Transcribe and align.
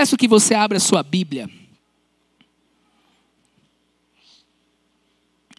peço 0.00 0.16
que 0.16 0.26
você 0.26 0.54
abra 0.54 0.78
a 0.78 0.80
sua 0.80 1.02
Bíblia. 1.02 1.46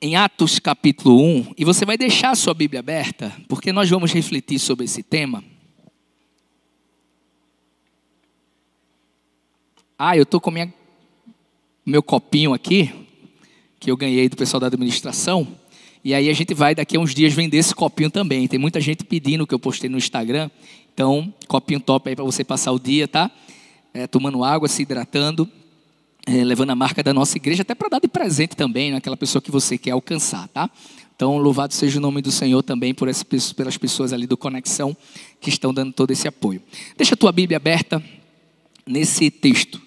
Em 0.02 0.16
Atos 0.16 0.58
capítulo 0.58 1.22
1, 1.22 1.54
e 1.60 1.64
você 1.64 1.86
vai 1.86 1.96
deixar 1.96 2.32
a 2.32 2.36
sua 2.36 2.56
Bíblia 2.56 2.80
aberta, 2.80 3.32
porque 3.48 3.72
nós 3.72 3.88
vamos 3.88 4.12
refletir 4.12 4.58
sobre 4.58 4.86
esse 4.86 5.04
tema. 5.04 5.44
Ah, 9.96 10.18
eu 10.18 10.24
estou 10.24 10.42
com 10.42 10.50
minha, 10.50 10.74
meu 11.86 12.02
copinho 12.02 12.52
aqui, 12.52 12.92
que 13.80 13.92
eu 13.92 13.96
ganhei 13.96 14.28
do 14.28 14.36
pessoal 14.36 14.60
da 14.60 14.66
administração. 14.66 15.56
E 16.04 16.16
aí 16.16 16.32
a 16.32 16.34
gente 16.34 16.56
vai 16.56 16.74
daqui 16.74 16.98
a 16.98 17.00
uns 17.00 17.14
dias 17.14 17.32
vender 17.32 17.58
esse 17.58 17.76
copinho 17.76 18.10
também. 18.10 18.48
Tem 18.48 18.58
muita 18.58 18.82
gente 18.82 19.04
pedindo 19.04 19.46
que 19.46 19.54
eu 19.54 19.60
postei 19.60 19.88
no 19.88 20.00
Instagram. 20.00 20.50
Então, 20.92 21.32
copinho 21.48 21.80
top 21.80 22.10
aí 22.10 22.16
para 22.16 22.26
você 22.26 22.44
passar 22.44 22.72
o 22.72 22.80
dia, 22.80 23.08
tá? 23.08 23.30
É, 23.94 24.08
tomando 24.08 24.44
água, 24.44 24.68
se 24.68 24.84
hidratando, 24.84 25.50
é, 26.26 26.44
levando 26.44 26.70
a 26.70 26.76
marca 26.76 27.04
da 27.04 27.14
nossa 27.14 27.38
igreja, 27.38 27.62
até 27.62 27.76
para 27.76 27.90
dar 27.90 28.00
de 28.00 28.08
presente 28.08 28.56
também, 28.56 28.92
naquela 28.92 29.16
né? 29.16 29.20
pessoa 29.20 29.42
que 29.42 29.52
você 29.52 29.78
quer 29.78 29.92
alcançar, 29.92 30.48
tá? 30.50 30.70
Então, 31.16 31.38
louvado 31.38 31.74
seja 31.74 32.00
o 32.00 32.02
nome 32.02 32.22
do 32.22 32.32
Senhor 32.32 32.64
também 32.64 32.94
por 32.94 33.08
esse, 33.08 33.24
pelas 33.54 33.78
pessoas 33.78 34.12
ali 34.12 34.26
do 34.26 34.36
Conexão 34.36 34.98
que 35.40 35.50
estão 35.50 35.74
dando 35.74 35.94
todo 35.94 36.10
esse 36.10 36.28
apoio. 36.28 36.62
Deixa 36.98 37.14
a 37.14 37.18
tua 37.18 37.32
Bíblia 37.32 37.58
aberta 37.58 38.04
nesse 38.88 39.30
texto. 39.30 39.80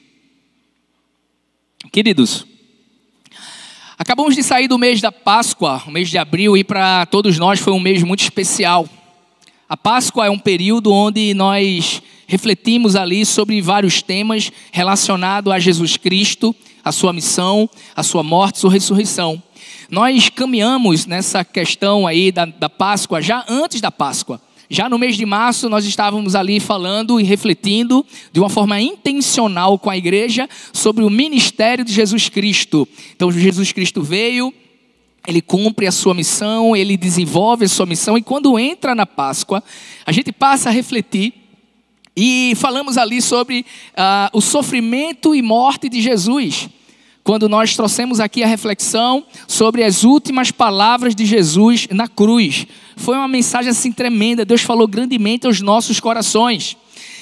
Queridos, 1.91 2.47
acabamos 3.98 4.34
de 4.36 4.42
sair 4.42 4.69
do 4.69 4.78
mês 4.78 5.00
da 5.00 5.11
Páscoa, 5.11 5.83
o 5.86 5.91
mês 5.91 6.09
de 6.09 6.19
abril, 6.19 6.56
e 6.56 6.62
para 6.62 7.06
todos 7.06 7.39
nós 7.39 7.59
foi 7.59 7.73
um 7.73 7.80
mês 7.80 8.02
muito 8.02 8.23
especial. 8.23 8.89
A 9.74 9.77
Páscoa 9.77 10.27
é 10.27 10.30
um 10.30 10.38
período 10.38 10.92
onde 10.92 11.34
nós 11.34 12.01
refletimos 12.28 12.95
ali 12.95 13.27
sobre 13.27 13.60
vários 13.60 14.00
temas 14.00 14.52
relacionados 14.70 15.52
a 15.52 15.59
Jesus 15.59 15.97
Cristo, 15.97 16.55
a 16.84 16.92
sua 16.92 17.12
missão, 17.12 17.69
a 17.97 18.05
sua 18.05 18.23
morte, 18.23 18.61
sua 18.61 18.70
ressurreição. 18.70 19.42
Nós 19.91 20.28
caminhamos 20.28 21.06
nessa 21.06 21.45
questão 21.45 22.06
aí 22.06 22.30
da, 22.30 22.45
da 22.45 22.70
Páscoa 22.70 23.20
já 23.20 23.45
antes 23.48 23.80
da 23.80 23.91
Páscoa. 23.91 24.41
Já 24.70 24.89
no 24.89 24.97
mês 24.97 25.17
de 25.17 25.27
março, 25.27 25.69
nós 25.69 25.84
estávamos 25.84 26.36
ali 26.36 26.61
falando 26.61 27.19
e 27.19 27.25
refletindo 27.25 28.06
de 28.33 28.39
uma 28.39 28.48
forma 28.48 28.80
intencional 28.80 29.77
com 29.77 29.91
a 29.91 29.97
igreja 29.97 30.48
sobre 30.72 31.02
o 31.02 31.11
ministério 31.11 31.84
de 31.84 31.92
Jesus 31.92 32.28
Cristo. 32.28 32.86
Então, 33.17 33.33
Jesus 33.33 33.72
Cristo 33.72 34.05
veio, 34.05 34.55
ele 35.27 35.41
cumpre 35.41 35.86
a 35.86 35.92
sua 35.92 36.14
missão, 36.14 36.77
ele 36.77 36.97
desenvolve 36.97 37.64
a 37.64 37.69
sua 37.69 37.86
missão, 37.86 38.17
e 38.19 38.22
quando 38.22 38.58
entra 38.58 38.94
na 38.94 39.06
Páscoa, 39.06 39.62
a 40.05 40.12
gente 40.12 40.33
passa 40.33 40.69
a 40.69 40.72
refletir 40.72 41.33
e 42.17 42.53
falamos 42.56 42.97
ali 42.97 43.20
sobre 43.20 43.67
uh, 43.92 44.36
o 44.36 44.41
sofrimento 44.41 45.34
e 45.34 45.42
morte 45.42 45.89
de 45.89 46.00
Jesus 46.00 46.69
quando 47.25 47.48
nós 47.48 47.75
trouxemos 47.75 48.20
aqui 48.20 48.42
a 48.42 48.47
reflexão 48.47 49.25
sobre 49.48 49.83
as 49.83 50.05
últimas 50.05 50.50
palavras 50.50 51.14
de 51.14 51.25
Jesus 51.25 51.89
na 51.91 52.06
cruz. 52.06 52.67
Foi 52.97 53.17
uma 53.17 53.27
mensagem 53.27 53.70
assim 53.70 53.91
tremenda, 53.91 54.45
Deus 54.45 54.61
falou 54.61 54.86
grandemente 54.86 55.47
aos 55.47 55.62
nossos 55.62 55.98
corações. 55.98 56.77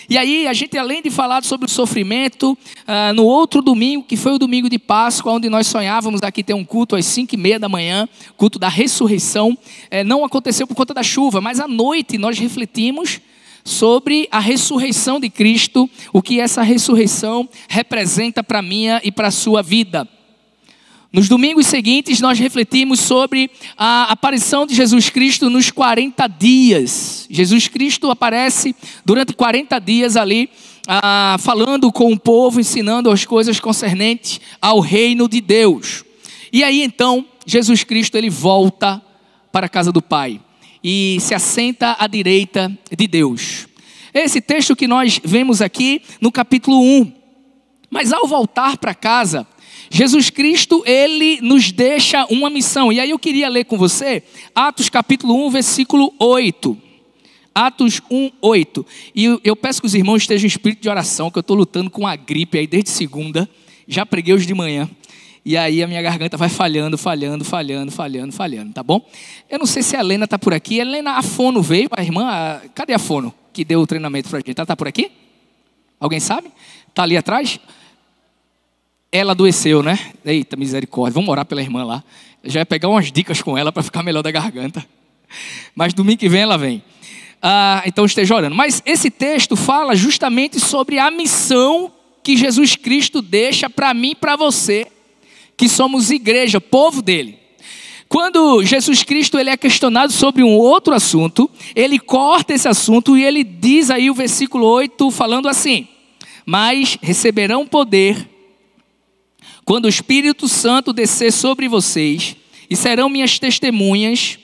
E 0.08 0.18
aí, 0.18 0.46
a 0.46 0.52
gente, 0.52 0.76
além 0.76 1.02
de 1.02 1.10
falar 1.10 1.44
sobre 1.44 1.66
o 1.66 1.70
sofrimento, 1.70 2.52
uh, 2.52 3.12
no 3.14 3.24
outro 3.24 3.62
domingo, 3.62 4.02
que 4.02 4.16
foi 4.16 4.32
o 4.32 4.38
domingo 4.38 4.68
de 4.68 4.78
Páscoa, 4.78 5.32
onde 5.32 5.48
nós 5.48 5.66
sonhávamos 5.66 6.22
aqui 6.22 6.42
ter 6.42 6.54
um 6.54 6.64
culto 6.64 6.96
às 6.96 7.06
5 7.06 7.34
e 7.34 7.38
meia 7.38 7.58
da 7.58 7.68
manhã, 7.68 8.08
culto 8.36 8.58
da 8.58 8.68
ressurreição, 8.68 9.56
eh, 9.90 10.02
não 10.02 10.24
aconteceu 10.24 10.66
por 10.66 10.74
conta 10.74 10.92
da 10.92 11.02
chuva, 11.02 11.40
mas 11.40 11.60
à 11.60 11.68
noite 11.68 12.18
nós 12.18 12.38
refletimos 12.38 13.20
sobre 13.64 14.28
a 14.30 14.40
ressurreição 14.40 15.20
de 15.20 15.30
Cristo, 15.30 15.88
o 16.12 16.20
que 16.20 16.40
essa 16.40 16.62
ressurreição 16.62 17.48
representa 17.68 18.42
para 18.42 18.58
a 18.58 18.62
minha 18.62 19.00
e 19.04 19.12
para 19.12 19.28
a 19.28 19.32
sua 19.32 19.62
vida. 19.62 20.08
Nos 21.12 21.28
domingos 21.28 21.66
seguintes, 21.66 22.22
nós 22.22 22.38
refletimos 22.38 22.98
sobre 22.98 23.50
a 23.76 24.04
aparição 24.04 24.64
de 24.64 24.74
Jesus 24.74 25.10
Cristo 25.10 25.50
nos 25.50 25.70
40 25.70 26.26
dias. 26.26 27.26
Jesus 27.28 27.68
Cristo 27.68 28.10
aparece 28.10 28.74
durante 29.04 29.34
40 29.34 29.78
dias 29.78 30.16
ali, 30.16 30.48
ah, 30.88 31.36
falando 31.38 31.92
com 31.92 32.10
o 32.10 32.18
povo, 32.18 32.58
ensinando 32.58 33.10
as 33.10 33.26
coisas 33.26 33.60
concernentes 33.60 34.40
ao 34.58 34.80
reino 34.80 35.28
de 35.28 35.42
Deus. 35.42 36.02
E 36.50 36.64
aí 36.64 36.82
então, 36.82 37.26
Jesus 37.44 37.84
Cristo 37.84 38.16
ele 38.16 38.30
volta 38.30 39.02
para 39.52 39.66
a 39.66 39.68
casa 39.68 39.92
do 39.92 40.00
Pai 40.00 40.40
e 40.82 41.18
se 41.20 41.34
assenta 41.34 41.94
à 41.98 42.06
direita 42.06 42.72
de 42.96 43.06
Deus. 43.06 43.68
Esse 44.14 44.40
texto 44.40 44.74
que 44.74 44.88
nós 44.88 45.20
vemos 45.22 45.60
aqui 45.60 46.00
no 46.22 46.32
capítulo 46.32 46.80
1. 46.80 47.12
Mas 47.90 48.10
ao 48.10 48.26
voltar 48.26 48.78
para 48.78 48.94
casa, 48.94 49.46
Jesus 49.94 50.30
Cristo, 50.30 50.82
ele 50.86 51.38
nos 51.42 51.70
deixa 51.70 52.24
uma 52.30 52.48
missão. 52.48 52.90
E 52.90 52.98
aí 52.98 53.10
eu 53.10 53.18
queria 53.18 53.46
ler 53.50 53.66
com 53.66 53.76
você 53.76 54.22
Atos 54.54 54.88
capítulo 54.88 55.46
1, 55.46 55.50
versículo 55.50 56.14
8. 56.18 56.78
Atos 57.54 58.00
1, 58.10 58.30
8. 58.40 58.86
E 59.14 59.38
eu 59.44 59.54
peço 59.54 59.82
que 59.82 59.86
os 59.86 59.94
irmãos 59.94 60.22
estejam 60.22 60.46
em 60.46 60.48
espírito 60.48 60.80
de 60.80 60.88
oração, 60.88 61.30
que 61.30 61.36
eu 61.36 61.42
estou 61.42 61.54
lutando 61.54 61.90
com 61.90 62.06
a 62.06 62.16
gripe 62.16 62.56
aí 62.56 62.66
desde 62.66 62.88
segunda. 62.88 63.46
Já 63.86 64.06
preguei 64.06 64.32
hoje 64.32 64.46
de 64.46 64.54
manhã. 64.54 64.88
E 65.44 65.58
aí 65.58 65.82
a 65.82 65.86
minha 65.86 66.00
garganta 66.00 66.38
vai 66.38 66.48
falhando, 66.48 66.96
falhando, 66.96 67.44
falhando, 67.44 67.92
falhando, 67.92 68.32
falhando, 68.32 68.72
tá 68.72 68.82
bom? 68.82 69.06
Eu 69.50 69.58
não 69.58 69.66
sei 69.66 69.82
se 69.82 69.94
a 69.94 70.00
Helena 70.00 70.24
está 70.24 70.38
por 70.38 70.54
aqui. 70.54 70.78
Helena, 70.78 71.18
a 71.18 71.22
Fono 71.22 71.60
veio, 71.60 71.90
a 71.90 72.02
irmã, 72.02 72.24
a... 72.30 72.62
cadê 72.74 72.94
a 72.94 72.98
Fono 72.98 73.34
que 73.52 73.62
deu 73.62 73.82
o 73.82 73.86
treinamento 73.86 74.30
para 74.30 74.38
a 74.38 74.40
gente? 74.40 74.56
Ela 74.56 74.64
está 74.64 74.74
por 74.74 74.88
aqui? 74.88 75.12
Alguém 76.00 76.18
sabe? 76.18 76.50
Está 76.88 77.02
ali 77.02 77.14
atrás? 77.14 77.60
Ela 79.12 79.32
adoeceu, 79.32 79.82
né? 79.82 79.98
Eita, 80.24 80.56
misericórdia. 80.56 81.12
Vamos 81.12 81.28
orar 81.28 81.44
pela 81.44 81.60
irmã 81.60 81.84
lá. 81.84 82.02
Já 82.42 82.60
ia 82.60 82.66
pegar 82.66 82.88
umas 82.88 83.12
dicas 83.12 83.42
com 83.42 83.58
ela 83.58 83.70
para 83.70 83.82
ficar 83.82 84.02
melhor 84.02 84.22
da 84.22 84.30
garganta. 84.30 84.84
Mas 85.74 85.92
domingo 85.92 86.18
que 86.18 86.30
vem 86.30 86.40
ela 86.40 86.56
vem. 86.56 86.82
Ah, 87.42 87.82
então 87.84 88.06
esteja 88.06 88.34
orando. 88.34 88.56
Mas 88.56 88.82
esse 88.86 89.10
texto 89.10 89.54
fala 89.54 89.94
justamente 89.94 90.58
sobre 90.58 90.98
a 90.98 91.10
missão 91.10 91.92
que 92.22 92.36
Jesus 92.36 92.74
Cristo 92.74 93.20
deixa 93.20 93.68
para 93.68 93.92
mim 93.92 94.12
e 94.12 94.14
para 94.14 94.34
você 94.34 94.86
que 95.56 95.68
somos 95.68 96.10
igreja, 96.10 96.60
povo 96.60 97.02
dele. 97.02 97.38
Quando 98.08 98.62
Jesus 98.64 99.02
Cristo 99.02 99.38
ele 99.38 99.50
é 99.50 99.56
questionado 99.56 100.12
sobre 100.12 100.42
um 100.42 100.56
outro 100.56 100.94
assunto, 100.94 101.50
ele 101.74 101.98
corta 101.98 102.54
esse 102.54 102.68
assunto 102.68 103.16
e 103.16 103.24
ele 103.24 103.42
diz 103.42 103.90
aí 103.90 104.10
o 104.10 104.14
versículo 104.14 104.66
8 104.66 105.10
falando 105.10 105.48
assim: 105.48 105.88
"Mas 106.46 106.98
receberão 107.00 107.66
poder 107.66 108.31
quando 109.64 109.86
o 109.86 109.88
Espírito 109.88 110.48
Santo 110.48 110.92
descer 110.92 111.32
sobre 111.32 111.68
vocês, 111.68 112.36
e 112.68 112.76
serão 112.76 113.08
minhas 113.08 113.38
testemunhas 113.38 114.38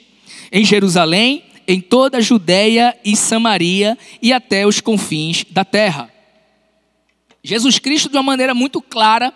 em 0.51 0.63
Jerusalém, 0.63 1.43
em 1.67 1.79
toda 1.81 2.17
a 2.17 2.21
Judéia 2.21 2.97
e 3.03 3.15
Samaria 3.15 3.97
e 4.21 4.31
até 4.33 4.65
os 4.65 4.81
confins 4.81 5.45
da 5.49 5.65
terra." 5.65 6.11
Jesus 7.43 7.79
Cristo 7.79 8.09
de 8.09 8.17
uma 8.17 8.23
maneira 8.23 8.53
muito 8.53 8.81
clara, 8.81 9.33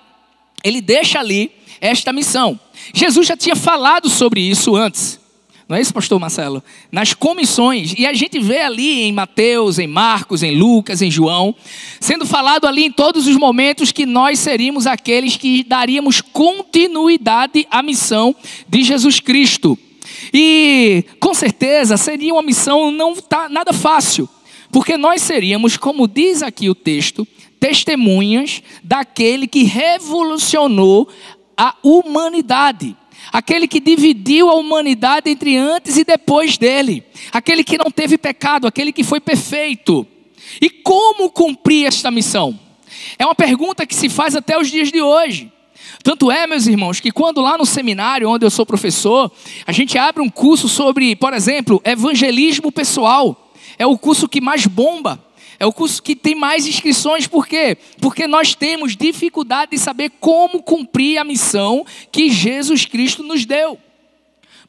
ele 0.63 0.81
deixa 0.81 1.19
ali 1.19 1.51
esta 1.79 2.13
missão. 2.13 2.59
Jesus 2.93 3.27
já 3.27 3.37
tinha 3.37 3.55
falado 3.55 4.09
sobre 4.09 4.41
isso 4.41 4.75
antes. 4.75 5.22
Não 5.67 5.77
é 5.77 5.81
isso, 5.81 5.93
pastor 5.93 6.19
Marcelo? 6.19 6.61
Nas 6.91 7.13
comissões, 7.13 7.93
e 7.97 8.05
a 8.05 8.13
gente 8.13 8.39
vê 8.39 8.59
ali 8.59 9.01
em 9.03 9.11
Mateus, 9.11 9.79
em 9.79 9.87
Marcos, 9.87 10.43
em 10.43 10.55
Lucas, 10.55 11.01
em 11.01 11.09
João, 11.09 11.55
sendo 11.99 12.25
falado 12.25 12.65
ali 12.65 12.85
em 12.85 12.91
todos 12.91 13.27
os 13.27 13.37
momentos 13.37 13.91
que 13.91 14.05
nós 14.05 14.39
seríamos 14.39 14.85
aqueles 14.85 15.37
que 15.37 15.63
daríamos 15.63 16.19
continuidade 16.21 17.65
à 17.71 17.81
missão 17.81 18.35
de 18.67 18.83
Jesus 18.83 19.19
Cristo. 19.19 19.77
E 20.33 21.05
com 21.19 21.33
certeza 21.33 21.95
seria 21.95 22.33
uma 22.33 22.41
missão 22.41 22.91
não 22.91 23.15
tá 23.15 23.47
nada 23.47 23.71
fácil, 23.71 24.27
porque 24.71 24.97
nós 24.97 25.21
seríamos, 25.21 25.77
como 25.77 26.07
diz 26.07 26.43
aqui 26.43 26.69
o 26.69 26.75
texto, 26.75 27.27
testemunhas 27.59 28.61
daquele 28.83 29.47
que 29.47 29.63
revolucionou 29.63 31.07
a 31.55 31.75
humanidade. 31.81 32.95
Aquele 33.31 33.67
que 33.67 33.79
dividiu 33.79 34.49
a 34.49 34.55
humanidade 34.55 35.29
entre 35.29 35.57
antes 35.57 35.97
e 35.97 36.03
depois 36.03 36.57
dele. 36.57 37.03
Aquele 37.31 37.63
que 37.63 37.77
não 37.77 37.89
teve 37.89 38.17
pecado, 38.17 38.67
aquele 38.67 38.91
que 38.91 39.03
foi 39.03 39.19
perfeito. 39.19 40.05
E 40.61 40.69
como 40.69 41.29
cumprir 41.29 41.87
esta 41.87 42.11
missão? 42.11 42.59
É 43.17 43.25
uma 43.25 43.35
pergunta 43.35 43.85
que 43.85 43.95
se 43.95 44.09
faz 44.09 44.35
até 44.35 44.57
os 44.57 44.69
dias 44.69 44.91
de 44.91 45.01
hoje. 45.01 45.51
Tanto 46.03 46.29
é, 46.29 46.45
meus 46.45 46.67
irmãos, 46.67 46.99
que 46.99 47.11
quando 47.11 47.41
lá 47.41 47.57
no 47.57 47.65
seminário 47.65 48.29
onde 48.29 48.45
eu 48.45 48.49
sou 48.49 48.65
professor, 48.65 49.31
a 49.65 49.71
gente 49.71 49.97
abre 49.97 50.21
um 50.21 50.29
curso 50.29 50.67
sobre, 50.67 51.15
por 51.15 51.33
exemplo, 51.33 51.81
evangelismo 51.83 52.71
pessoal. 52.71 53.53
É 53.77 53.85
o 53.85 53.97
curso 53.97 54.27
que 54.27 54.41
mais 54.41 54.65
bomba. 54.67 55.23
É 55.59 55.65
o 55.65 55.73
curso 55.73 56.01
que 56.01 56.15
tem 56.15 56.35
mais 56.35 56.65
inscrições, 56.67 57.27
por 57.27 57.47
quê? 57.47 57.77
Porque 57.99 58.27
nós 58.27 58.55
temos 58.55 58.95
dificuldade 58.95 59.71
de 59.71 59.77
saber 59.77 60.11
como 60.19 60.61
cumprir 60.61 61.17
a 61.17 61.23
missão 61.23 61.85
que 62.11 62.29
Jesus 62.29 62.85
Cristo 62.85 63.23
nos 63.23 63.45
deu. 63.45 63.77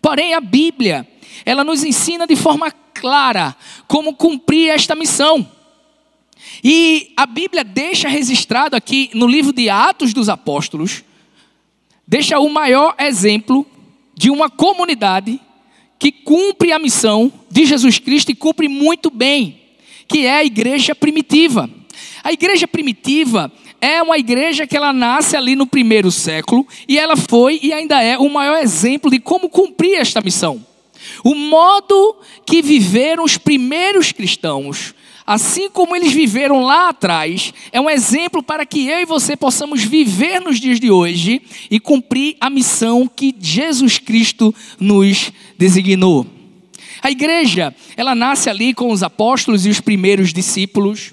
Porém, 0.01 0.35
a 0.35 0.41
Bíblia, 0.41 1.09
ela 1.45 1.65
nos 1.65 1.83
ensina 1.83 2.27
de 2.27 2.37
forma 2.37 2.71
clara 2.71 3.57
como 3.89 4.15
cumprir 4.15 4.69
esta 4.69 4.95
missão. 4.95 5.49
E 6.63 7.13
a 7.17 7.27
Bíblia 7.27 7.65
deixa 7.65 8.09
registrado 8.09 8.77
aqui 8.77 9.11
no 9.15 9.27
livro 9.27 9.53
de 9.53 9.69
Atos 9.69 10.13
dos 10.13 10.29
Apóstolos, 10.29 11.03
deixa 12.07 12.39
o 12.39 12.49
maior 12.49 12.95
exemplo 12.99 13.67
de 14.15 14.31
uma 14.31 14.49
comunidade 14.49 15.41
que 15.99 16.13
cumpre 16.13 16.73
a 16.73 16.79
missão 16.79 17.33
de 17.51 17.65
Jesus 17.65 17.99
Cristo 17.99 18.31
e 18.31 18.35
cumpre 18.35 18.69
muito 18.69 19.11
bem, 19.11 19.61
que 20.15 20.27
é 20.27 20.37
a 20.37 20.45
igreja 20.45 20.95
primitiva. 20.95 21.69
A 22.23 22.33
igreja 22.33 22.69
primitiva 22.69 23.51
é 23.81 24.01
uma 24.01 24.17
igreja 24.17 24.65
que 24.65 24.77
ela 24.77 24.93
nasce 24.93 25.37
ali 25.37 25.57
no 25.57 25.67
primeiro 25.67 26.09
século 26.09 26.65
e 26.87 26.97
ela 26.97 27.17
foi 27.17 27.59
e 27.61 27.73
ainda 27.73 28.01
é 28.01 28.17
o 28.17 28.31
maior 28.31 28.63
exemplo 28.63 29.11
de 29.11 29.19
como 29.19 29.49
cumprir 29.49 29.97
esta 29.97 30.21
missão. 30.21 30.65
O 31.25 31.35
modo 31.35 32.15
que 32.47 32.63
viveram 32.63 33.25
os 33.25 33.37
primeiros 33.37 34.13
cristãos, 34.13 34.95
assim 35.27 35.69
como 35.69 35.97
eles 35.97 36.13
viveram 36.13 36.63
lá 36.63 36.91
atrás, 36.91 37.53
é 37.73 37.81
um 37.81 37.91
exemplo 37.91 38.41
para 38.41 38.65
que 38.65 38.87
eu 38.87 39.01
e 39.01 39.05
você 39.05 39.37
possamos 39.37 39.83
viver 39.83 40.41
nos 40.41 40.61
dias 40.61 40.79
de 40.79 40.93
hoje 40.93 41.43
e 41.69 41.81
cumprir 41.81 42.37
a 42.41 42.49
missão 42.49 43.09
que 43.09 43.35
Jesus 43.41 43.99
Cristo 43.99 44.55
nos 44.79 45.33
designou. 45.59 46.25
A 47.05 47.11
igreja, 47.11 47.77
ela 47.99 48.15
nasce 48.15 48.49
ali 48.49 48.73
com 48.73 48.91
os 48.91 49.03
apóstolos 49.03 49.67
e 49.67 49.69
os 49.69 49.79
primeiros 49.79 50.33
discípulos. 50.33 51.13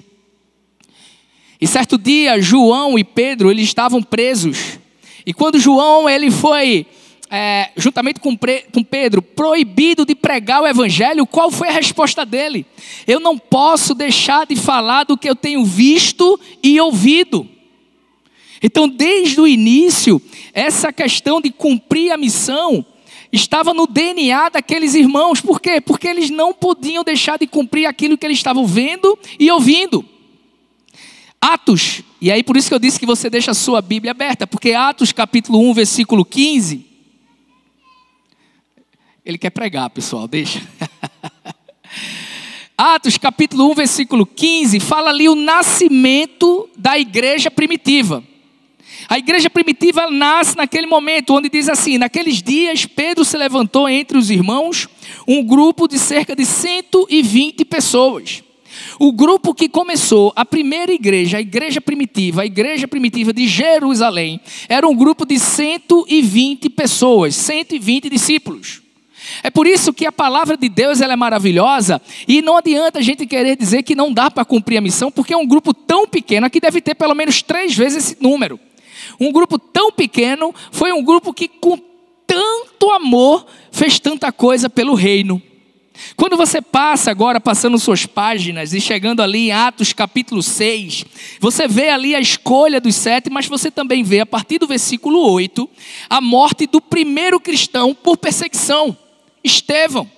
E 1.60 1.66
certo 1.66 1.98
dia, 1.98 2.40
João 2.40 2.98
e 2.98 3.04
Pedro, 3.04 3.50
eles 3.50 3.64
estavam 3.64 4.02
presos. 4.02 4.78
E 5.26 5.34
quando 5.34 5.60
João, 5.60 6.08
ele 6.08 6.30
foi, 6.30 6.86
é, 7.30 7.72
juntamente 7.76 8.20
com, 8.20 8.34
com 8.72 8.82
Pedro, 8.82 9.20
proibido 9.20 10.06
de 10.06 10.14
pregar 10.14 10.62
o 10.62 10.66
evangelho, 10.66 11.26
qual 11.26 11.50
foi 11.50 11.68
a 11.68 11.72
resposta 11.72 12.24
dele? 12.24 12.64
Eu 13.06 13.20
não 13.20 13.36
posso 13.36 13.94
deixar 13.94 14.46
de 14.46 14.56
falar 14.56 15.04
do 15.04 15.18
que 15.18 15.28
eu 15.28 15.36
tenho 15.36 15.62
visto 15.62 16.40
e 16.62 16.80
ouvido. 16.80 17.46
Então, 18.62 18.88
desde 18.88 19.38
o 19.38 19.46
início, 19.46 20.22
essa 20.54 20.90
questão 20.90 21.38
de 21.38 21.50
cumprir 21.50 22.12
a 22.12 22.16
missão 22.16 22.82
estava 23.32 23.72
no 23.72 23.86
DNA 23.86 24.50
daqueles 24.50 24.94
irmãos. 24.94 25.40
Por 25.40 25.60
quê? 25.60 25.80
Porque 25.80 26.06
eles 26.06 26.28
não 26.28 26.52
podiam 26.52 27.02
deixar 27.02 27.38
de 27.38 27.46
cumprir 27.46 27.86
aquilo 27.86 28.18
que 28.18 28.26
eles 28.26 28.38
estavam 28.38 28.66
vendo 28.66 29.18
e 29.38 29.50
ouvindo. 29.50 30.04
Atos, 31.40 32.02
e 32.20 32.30
aí 32.30 32.42
por 32.44 32.56
isso 32.56 32.68
que 32.68 32.74
eu 32.74 32.78
disse 32.78 33.00
que 33.00 33.06
você 33.06 33.28
deixa 33.28 33.50
a 33.50 33.54
sua 33.54 33.82
Bíblia 33.82 34.12
aberta, 34.12 34.46
porque 34.46 34.74
Atos 34.74 35.10
capítulo 35.10 35.58
1, 35.70 35.74
versículo 35.74 36.24
15. 36.24 36.86
Ele 39.24 39.38
quer 39.38 39.50
pregar, 39.50 39.90
pessoal, 39.90 40.28
deixa. 40.28 40.60
Atos 42.78 43.18
capítulo 43.18 43.70
1, 43.70 43.74
versículo 43.74 44.26
15, 44.26 44.78
fala 44.80 45.10
ali 45.10 45.28
o 45.28 45.34
nascimento 45.34 46.68
da 46.76 46.98
igreja 46.98 47.50
primitiva. 47.50 48.22
A 49.08 49.18
igreja 49.18 49.50
primitiva 49.50 50.10
nasce 50.10 50.56
naquele 50.56 50.86
momento, 50.86 51.34
onde 51.34 51.48
diz 51.48 51.68
assim: 51.68 51.98
naqueles 51.98 52.42
dias 52.42 52.86
Pedro 52.86 53.24
se 53.24 53.36
levantou 53.36 53.88
entre 53.88 54.16
os 54.16 54.30
irmãos, 54.30 54.88
um 55.26 55.42
grupo 55.42 55.88
de 55.88 55.98
cerca 55.98 56.34
de 56.34 56.44
120 56.44 57.64
pessoas. 57.64 58.42
O 58.98 59.12
grupo 59.12 59.54
que 59.54 59.68
começou 59.68 60.32
a 60.34 60.44
primeira 60.44 60.92
igreja, 60.92 61.36
a 61.36 61.40
igreja 61.40 61.80
primitiva, 61.80 62.42
a 62.42 62.46
igreja 62.46 62.88
primitiva 62.88 63.32
de 63.32 63.46
Jerusalém, 63.46 64.40
era 64.68 64.88
um 64.88 64.94
grupo 64.94 65.26
de 65.26 65.38
120 65.38 66.70
pessoas, 66.70 67.34
120 67.34 68.08
discípulos. 68.08 68.80
É 69.42 69.50
por 69.50 69.66
isso 69.66 69.92
que 69.92 70.06
a 70.06 70.12
palavra 70.12 70.56
de 70.56 70.68
Deus 70.68 71.00
ela 71.00 71.12
é 71.12 71.16
maravilhosa 71.16 72.02
e 72.26 72.42
não 72.42 72.56
adianta 72.56 72.98
a 72.98 73.02
gente 73.02 73.26
querer 73.26 73.56
dizer 73.56 73.82
que 73.82 73.94
não 73.94 74.12
dá 74.12 74.30
para 74.30 74.44
cumprir 74.44 74.78
a 74.78 74.80
missão, 74.80 75.12
porque 75.12 75.32
é 75.32 75.36
um 75.36 75.46
grupo 75.46 75.72
tão 75.72 76.08
pequeno, 76.08 76.46
aqui 76.46 76.60
deve 76.60 76.80
ter 76.80 76.94
pelo 76.94 77.14
menos 77.14 77.40
três 77.42 77.76
vezes 77.76 78.04
esse 78.04 78.22
número. 78.22 78.58
Um 79.20 79.32
grupo 79.32 79.58
tão 79.58 79.90
pequeno 79.92 80.54
foi 80.70 80.92
um 80.92 81.02
grupo 81.02 81.32
que, 81.32 81.48
com 81.48 81.78
tanto 82.26 82.90
amor, 82.90 83.46
fez 83.70 83.98
tanta 83.98 84.32
coisa 84.32 84.70
pelo 84.70 84.94
reino. 84.94 85.40
Quando 86.16 86.36
você 86.36 86.60
passa 86.60 87.10
agora, 87.10 87.40
passando 87.40 87.78
suas 87.78 88.06
páginas 88.06 88.72
e 88.72 88.80
chegando 88.80 89.22
ali 89.22 89.48
em 89.48 89.52
Atos 89.52 89.92
capítulo 89.92 90.42
6, 90.42 91.04
você 91.38 91.68
vê 91.68 91.90
ali 91.90 92.14
a 92.14 92.20
escolha 92.20 92.80
dos 92.80 92.94
sete, 92.94 93.30
mas 93.30 93.46
você 93.46 93.70
também 93.70 94.02
vê, 94.02 94.20
a 94.20 94.26
partir 94.26 94.58
do 94.58 94.66
versículo 94.66 95.20
8, 95.32 95.68
a 96.08 96.20
morte 96.20 96.66
do 96.66 96.80
primeiro 96.80 97.38
cristão 97.38 97.94
por 97.94 98.16
perseguição, 98.16 98.96
Estevão. 99.44 100.10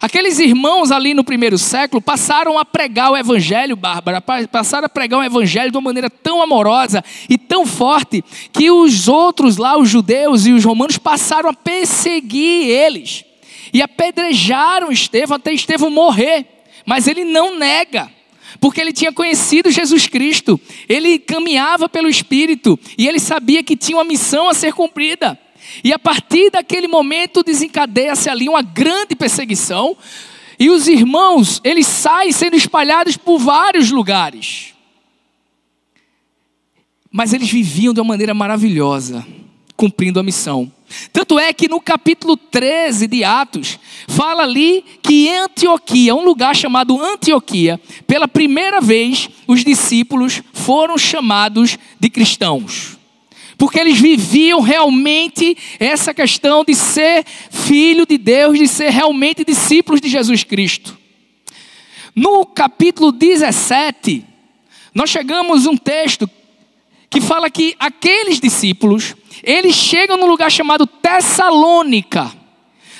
Aqueles 0.00 0.38
irmãos 0.38 0.90
ali 0.90 1.14
no 1.14 1.24
primeiro 1.24 1.56
século 1.56 2.02
passaram 2.02 2.58
a 2.58 2.64
pregar 2.64 3.12
o 3.12 3.16
evangelho, 3.16 3.76
Bárbara, 3.76 4.20
passaram 4.20 4.86
a 4.86 4.88
pregar 4.88 5.20
o 5.20 5.24
evangelho 5.24 5.70
de 5.70 5.76
uma 5.76 5.84
maneira 5.84 6.10
tão 6.10 6.42
amorosa 6.42 7.02
e 7.28 7.38
tão 7.38 7.64
forte 7.64 8.22
que 8.52 8.70
os 8.70 9.08
outros 9.08 9.56
lá, 9.56 9.78
os 9.78 9.88
judeus 9.88 10.46
e 10.46 10.52
os 10.52 10.64
romanos, 10.64 10.98
passaram 10.98 11.50
a 11.50 11.54
perseguir 11.54 12.68
eles 12.68 13.24
e 13.72 13.82
apedrejaram 13.82 14.92
Estevão 14.92 15.36
até 15.36 15.52
Estevão 15.52 15.90
morrer. 15.90 16.46
Mas 16.86 17.08
ele 17.08 17.24
não 17.24 17.58
nega, 17.58 18.10
porque 18.60 18.80
ele 18.80 18.92
tinha 18.92 19.12
conhecido 19.12 19.70
Jesus 19.70 20.06
Cristo, 20.06 20.60
ele 20.88 21.18
caminhava 21.18 21.88
pelo 21.88 22.08
Espírito 22.08 22.78
e 22.98 23.08
ele 23.08 23.18
sabia 23.18 23.62
que 23.62 23.76
tinha 23.76 23.96
uma 23.96 24.04
missão 24.04 24.48
a 24.48 24.54
ser 24.54 24.72
cumprida. 24.74 25.38
E 25.82 25.92
a 25.92 25.98
partir 25.98 26.50
daquele 26.50 26.88
momento 26.88 27.42
desencadeia-se 27.42 28.28
ali 28.28 28.48
uma 28.48 28.62
grande 28.62 29.14
perseguição, 29.14 29.96
e 30.58 30.70
os 30.70 30.86
irmãos, 30.86 31.60
eles 31.64 31.86
saem 31.86 32.32
sendo 32.32 32.56
espalhados 32.56 33.16
por 33.16 33.38
vários 33.38 33.90
lugares. 33.90 34.74
Mas 37.10 37.32
eles 37.32 37.50
viviam 37.50 37.92
de 37.92 38.00
uma 38.00 38.08
maneira 38.08 38.34
maravilhosa, 38.34 39.26
cumprindo 39.76 40.20
a 40.20 40.22
missão. 40.22 40.70
Tanto 41.12 41.38
é 41.38 41.52
que 41.52 41.68
no 41.68 41.80
capítulo 41.80 42.36
13 42.36 43.06
de 43.06 43.24
Atos, 43.24 43.78
fala 44.08 44.42
ali 44.42 44.84
que 45.02 45.28
em 45.28 45.38
Antioquia, 45.38 46.14
um 46.14 46.24
lugar 46.24 46.54
chamado 46.54 47.00
Antioquia, 47.00 47.80
pela 48.06 48.28
primeira 48.28 48.80
vez 48.80 49.28
os 49.46 49.64
discípulos 49.64 50.42
foram 50.52 50.96
chamados 50.96 51.78
de 51.98 52.10
cristãos. 52.10 52.98
Porque 53.56 53.78
eles 53.78 53.98
viviam 53.98 54.60
realmente 54.60 55.56
essa 55.78 56.12
questão 56.12 56.64
de 56.64 56.74
ser 56.74 57.24
filho 57.50 58.06
de 58.06 58.18
Deus, 58.18 58.58
de 58.58 58.66
ser 58.66 58.90
realmente 58.90 59.44
discípulos 59.44 60.00
de 60.00 60.08
Jesus 60.08 60.44
Cristo. 60.44 60.98
No 62.14 62.46
capítulo 62.46 63.10
17, 63.12 64.24
nós 64.94 65.10
chegamos 65.10 65.66
a 65.66 65.70
um 65.70 65.76
texto 65.76 66.28
que 67.10 67.20
fala 67.20 67.50
que 67.50 67.74
aqueles 67.78 68.40
discípulos 68.40 69.14
eles 69.42 69.74
chegam 69.74 70.16
num 70.16 70.26
lugar 70.26 70.50
chamado 70.50 70.86
Tessalônica. 70.86 72.32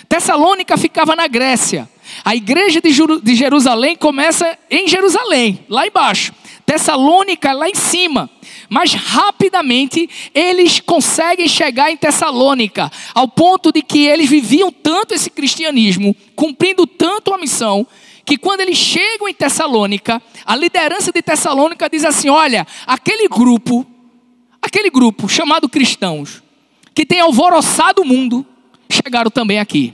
Tessalônica 0.09 0.76
ficava 0.76 1.17
na 1.17 1.26
Grécia. 1.26 1.88
A 2.25 2.35
igreja 2.35 2.81
de 2.81 3.35
Jerusalém 3.35 3.97
começa 3.97 4.59
em 4.71 4.87
Jerusalém, 4.87 5.64
lá 5.69 5.87
embaixo. 5.87 6.33
Tessalônica 6.66 7.52
lá 7.52 7.68
em 7.68 7.75
cima. 7.75 8.30
Mas 8.68 8.94
rapidamente 8.94 10.09
eles 10.35 10.80
conseguem 10.80 11.49
chegar 11.49 11.90
em 11.90 11.97
Tessalônica, 11.97 12.90
ao 13.14 13.28
ponto 13.28 13.71
de 13.73 13.83
que 13.83 14.06
eles 14.06 14.28
viviam 14.28 14.73
tanto 14.73 15.14
esse 15.14 15.30
cristianismo, 15.30 16.16
cumprindo 16.35 16.87
tanto 16.87 17.33
a 17.33 17.38
missão, 17.38 17.87
que 18.25 18.38
quando 18.38 18.61
eles 18.61 18.78
chegam 18.78 19.28
em 19.28 19.35
Tessalônica, 19.35 20.21
a 20.47 20.56
liderança 20.56 21.12
de 21.12 21.21
Tessalônica 21.21 21.88
diz 21.90 22.04
assim: 22.04 22.28
olha, 22.28 22.66
aquele 22.87 23.28
grupo 23.28 23.87
aquele 24.64 24.88
grupo 24.88 25.28
chamado 25.28 25.68
cristãos, 25.68 26.42
que 26.94 27.04
tem 27.04 27.21
alvoroçado 27.21 28.00
o 28.00 28.04
mundo, 28.04 28.47
chegaram 28.88 29.30
também 29.30 29.59
aqui. 29.59 29.92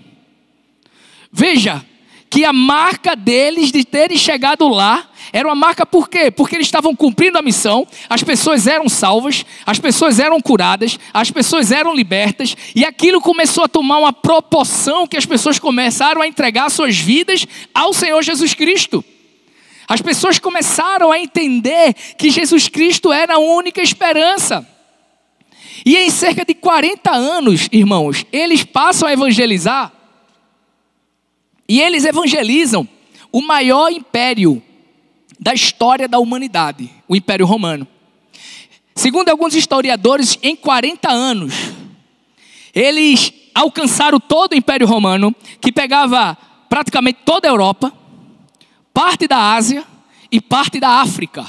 Veja 1.32 1.84
que 2.30 2.44
a 2.44 2.52
marca 2.52 3.16
deles 3.16 3.72
de 3.72 3.84
terem 3.84 4.16
chegado 4.16 4.68
lá 4.68 5.10
era 5.32 5.48
uma 5.48 5.54
marca 5.54 5.84
por 5.84 6.08
quê? 6.08 6.30
Porque 6.30 6.54
eles 6.56 6.66
estavam 6.66 6.94
cumprindo 6.94 7.36
a 7.36 7.42
missão, 7.42 7.86
as 8.08 8.22
pessoas 8.22 8.66
eram 8.66 8.88
salvas, 8.88 9.44
as 9.66 9.78
pessoas 9.78 10.18
eram 10.18 10.40
curadas, 10.40 10.98
as 11.12 11.30
pessoas 11.30 11.72
eram 11.72 11.94
libertas, 11.94 12.56
e 12.74 12.84
aquilo 12.84 13.20
começou 13.20 13.64
a 13.64 13.68
tomar 13.68 13.98
uma 13.98 14.12
proporção 14.12 15.06
que 15.06 15.16
as 15.16 15.26
pessoas 15.26 15.58
começaram 15.58 16.22
a 16.22 16.26
entregar 16.26 16.70
suas 16.70 16.96
vidas 16.96 17.46
ao 17.74 17.92
Senhor 17.92 18.22
Jesus 18.22 18.54
Cristo. 18.54 19.04
As 19.88 20.00
pessoas 20.00 20.38
começaram 20.38 21.10
a 21.10 21.18
entender 21.18 21.94
que 22.16 22.30
Jesus 22.30 22.68
Cristo 22.68 23.12
era 23.12 23.34
a 23.34 23.38
única 23.38 23.82
esperança. 23.82 24.66
E 25.84 25.96
em 25.96 26.10
cerca 26.10 26.44
de 26.44 26.54
40 26.54 27.10
anos, 27.10 27.68
irmãos, 27.72 28.24
eles 28.32 28.62
passam 28.62 29.08
a 29.08 29.12
evangelizar. 29.12 29.99
E 31.70 31.80
eles 31.80 32.04
evangelizam 32.04 32.88
o 33.30 33.40
maior 33.40 33.92
império 33.92 34.60
da 35.38 35.54
história 35.54 36.08
da 36.08 36.18
humanidade, 36.18 36.90
o 37.06 37.14
Império 37.14 37.46
Romano. 37.46 37.86
Segundo 38.92 39.28
alguns 39.28 39.54
historiadores, 39.54 40.36
em 40.42 40.56
40 40.56 41.08
anos, 41.08 41.54
eles 42.74 43.32
alcançaram 43.54 44.18
todo 44.18 44.50
o 44.50 44.56
Império 44.56 44.84
Romano, 44.84 45.32
que 45.60 45.70
pegava 45.70 46.36
praticamente 46.68 47.20
toda 47.24 47.46
a 47.46 47.52
Europa, 47.52 47.92
parte 48.92 49.28
da 49.28 49.54
Ásia 49.54 49.84
e 50.28 50.40
parte 50.40 50.80
da 50.80 51.00
África. 51.00 51.46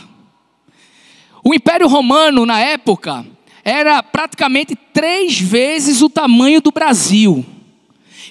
O 1.43 1.51
Império 1.51 1.87
Romano, 1.87 2.45
na 2.45 2.59
época, 2.59 3.25
era 3.65 4.03
praticamente 4.03 4.75
três 4.75 5.39
vezes 5.39 5.99
o 5.99 6.07
tamanho 6.07 6.61
do 6.61 6.71
Brasil. 6.71 7.43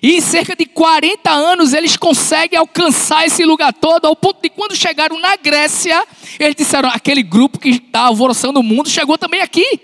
E 0.02 0.16
em 0.16 0.20
cerca 0.20 0.56
de 0.56 0.64
40 0.64 1.30
anos 1.30 1.74
eles 1.74 1.96
conseguem 1.96 2.58
alcançar 2.58 3.26
esse 3.26 3.44
lugar 3.44 3.72
todo, 3.72 4.06
ao 4.06 4.16
ponto 4.16 4.40
de 4.42 4.48
quando 4.48 4.74
chegaram 4.74 5.18
na 5.20 5.36
Grécia, 5.36 6.06
eles 6.38 6.54
disseram: 6.54 6.88
aquele 6.88 7.22
grupo 7.22 7.58
que 7.58 7.68
está 7.68 8.02
alvoroçando 8.02 8.60
o 8.60 8.62
mundo 8.62 8.88
chegou 8.88 9.18
também 9.18 9.40
aqui. 9.40 9.80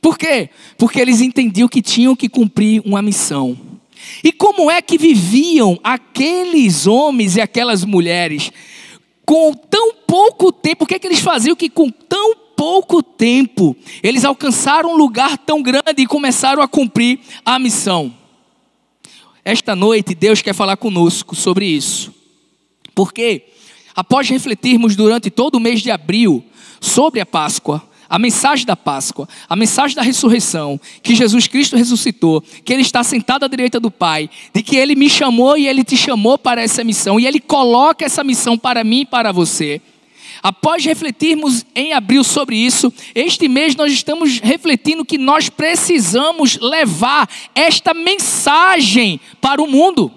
Por 0.00 0.18
quê? 0.18 0.50
Porque 0.76 1.00
eles 1.00 1.20
entendiam 1.20 1.68
que 1.68 1.82
tinham 1.82 2.16
que 2.16 2.28
cumprir 2.28 2.82
uma 2.84 3.02
missão. 3.02 3.56
E 4.24 4.32
como 4.32 4.70
é 4.70 4.82
que 4.82 4.98
viviam 4.98 5.78
aqueles 5.84 6.86
homens 6.86 7.36
e 7.36 7.40
aquelas 7.40 7.84
mulheres 7.84 8.50
com 9.24 9.52
tão 9.52 9.94
pouco 10.06 10.50
tempo? 10.50 10.84
O 10.84 10.86
que, 10.86 10.94
é 10.94 10.98
que 10.98 11.06
eles 11.06 11.20
faziam 11.20 11.54
que 11.54 11.70
com 11.70 11.88
tão 11.88 12.34
pouco 12.56 13.02
tempo 13.02 13.76
eles 14.02 14.24
alcançaram 14.24 14.92
um 14.92 14.96
lugar 14.96 15.38
tão 15.38 15.62
grande 15.62 16.02
e 16.02 16.06
começaram 16.06 16.62
a 16.62 16.66
cumprir 16.66 17.20
a 17.44 17.58
missão? 17.58 18.21
Esta 19.44 19.74
noite, 19.74 20.14
Deus 20.14 20.40
quer 20.40 20.54
falar 20.54 20.76
conosco 20.76 21.34
sobre 21.34 21.66
isso. 21.66 22.14
Porque, 22.94 23.42
após 23.94 24.28
refletirmos 24.28 24.94
durante 24.94 25.30
todo 25.30 25.56
o 25.56 25.60
mês 25.60 25.80
de 25.80 25.90
abril 25.90 26.44
sobre 26.80 27.20
a 27.20 27.26
Páscoa, 27.26 27.82
a 28.08 28.18
mensagem 28.18 28.66
da 28.66 28.76
Páscoa, 28.76 29.26
a 29.48 29.56
mensagem 29.56 29.96
da 29.96 30.02
ressurreição, 30.02 30.78
que 31.02 31.14
Jesus 31.14 31.46
Cristo 31.46 31.76
ressuscitou, 31.76 32.42
que 32.62 32.72
Ele 32.72 32.82
está 32.82 33.02
sentado 33.02 33.44
à 33.44 33.48
direita 33.48 33.80
do 33.80 33.90
Pai, 33.90 34.28
de 34.54 34.62
que 34.62 34.76
Ele 34.76 34.94
me 34.94 35.08
chamou 35.08 35.56
e 35.56 35.66
Ele 35.66 35.82
te 35.82 35.96
chamou 35.96 36.36
para 36.36 36.62
essa 36.62 36.84
missão, 36.84 37.18
e 37.18 37.26
Ele 37.26 37.40
coloca 37.40 38.04
essa 38.04 38.22
missão 38.22 38.58
para 38.58 38.84
mim 38.84 39.00
e 39.00 39.06
para 39.06 39.32
você. 39.32 39.80
Após 40.42 40.84
refletirmos 40.84 41.64
em 41.72 41.92
abril 41.92 42.24
sobre 42.24 42.56
isso, 42.56 42.92
este 43.14 43.46
mês 43.46 43.76
nós 43.76 43.92
estamos 43.92 44.40
refletindo 44.40 45.04
que 45.04 45.16
nós 45.16 45.48
precisamos 45.48 46.58
levar 46.58 47.28
esta 47.54 47.94
mensagem 47.94 49.20
para 49.40 49.62
o 49.62 49.68
mundo. 49.68 50.10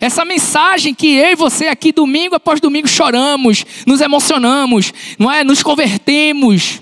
Essa 0.00 0.24
mensagem 0.24 0.94
que 0.94 1.08
eu 1.08 1.32
e 1.32 1.34
você 1.34 1.66
aqui 1.66 1.92
domingo 1.92 2.36
após 2.36 2.58
domingo 2.60 2.88
choramos, 2.88 3.66
nos 3.86 4.00
emocionamos, 4.00 4.94
não 5.18 5.30
é? 5.30 5.44
Nos 5.44 5.62
convertemos. 5.62 6.80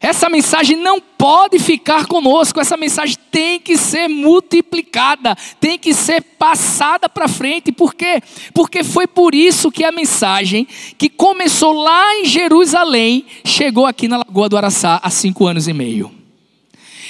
Essa 0.00 0.28
mensagem 0.28 0.76
não 0.76 1.00
pode 1.00 1.58
ficar 1.58 2.06
conosco, 2.06 2.60
essa 2.60 2.76
mensagem 2.76 3.16
tem 3.30 3.58
que 3.58 3.76
ser 3.78 4.08
multiplicada, 4.08 5.34
tem 5.58 5.78
que 5.78 5.94
ser 5.94 6.22
passada 6.22 7.08
para 7.08 7.26
frente. 7.26 7.72
Por 7.72 7.94
quê? 7.94 8.22
Porque 8.52 8.84
foi 8.84 9.06
por 9.06 9.34
isso 9.34 9.70
que 9.70 9.84
a 9.84 9.92
mensagem 9.92 10.66
que 10.98 11.08
começou 11.08 11.72
lá 11.72 12.14
em 12.16 12.26
Jerusalém 12.26 13.24
chegou 13.44 13.86
aqui 13.86 14.06
na 14.06 14.18
Lagoa 14.18 14.48
do 14.48 14.56
Araçá 14.56 15.00
há 15.02 15.10
cinco 15.10 15.46
anos 15.46 15.66
e 15.66 15.72
meio. 15.72 16.12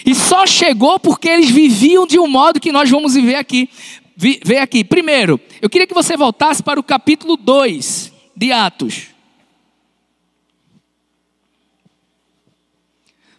E 0.05 0.14
só 0.14 0.47
chegou 0.47 1.00
porque 1.00 1.28
eles 1.28 1.50
viviam 1.50 2.07
de 2.07 2.19
um 2.19 2.28
modo 2.28 2.61
que 2.61 2.71
nós 2.71 2.88
vamos 2.88 3.14
viver 3.14 3.35
aqui. 3.35 3.69
Ver 4.16 4.59
aqui. 4.59 4.85
Primeiro, 4.85 5.40
eu 5.61 5.69
queria 5.69 5.87
que 5.87 5.93
você 5.93 6.16
voltasse 6.16 6.62
para 6.62 6.78
o 6.78 6.83
capítulo 6.83 7.37
2 7.37 8.12
de 8.35 8.52
Atos. 8.52 9.15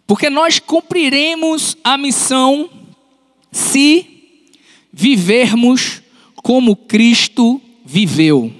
Porque 0.08 0.30
nós 0.30 0.58
cumpriremos 0.58 1.76
a 1.84 1.98
missão 1.98 2.70
se 3.52 4.06
vivermos 4.90 6.00
como 6.36 6.74
Cristo 6.74 7.60
viveu. 7.84 8.50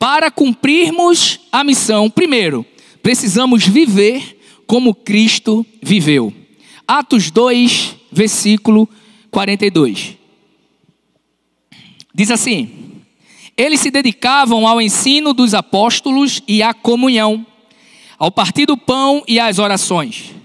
Para 0.00 0.32
cumprirmos 0.32 1.38
a 1.52 1.62
missão, 1.62 2.10
primeiro, 2.10 2.66
precisamos 3.00 3.68
viver 3.68 4.36
como 4.66 4.92
Cristo 4.92 5.64
viveu. 5.80 6.34
Atos 6.88 7.30
2, 7.30 7.94
versículo 8.10 8.88
42. 9.30 10.16
Diz 12.12 12.32
assim: 12.32 13.00
Eles 13.56 13.78
se 13.78 13.92
dedicavam 13.92 14.66
ao 14.66 14.80
ensino 14.80 15.32
dos 15.32 15.54
apóstolos 15.54 16.42
e 16.48 16.64
à 16.64 16.74
comunhão, 16.74 17.46
ao 18.18 18.32
partir 18.32 18.66
do 18.66 18.76
pão 18.76 19.22
e 19.28 19.38
às 19.38 19.60
orações. 19.60 20.36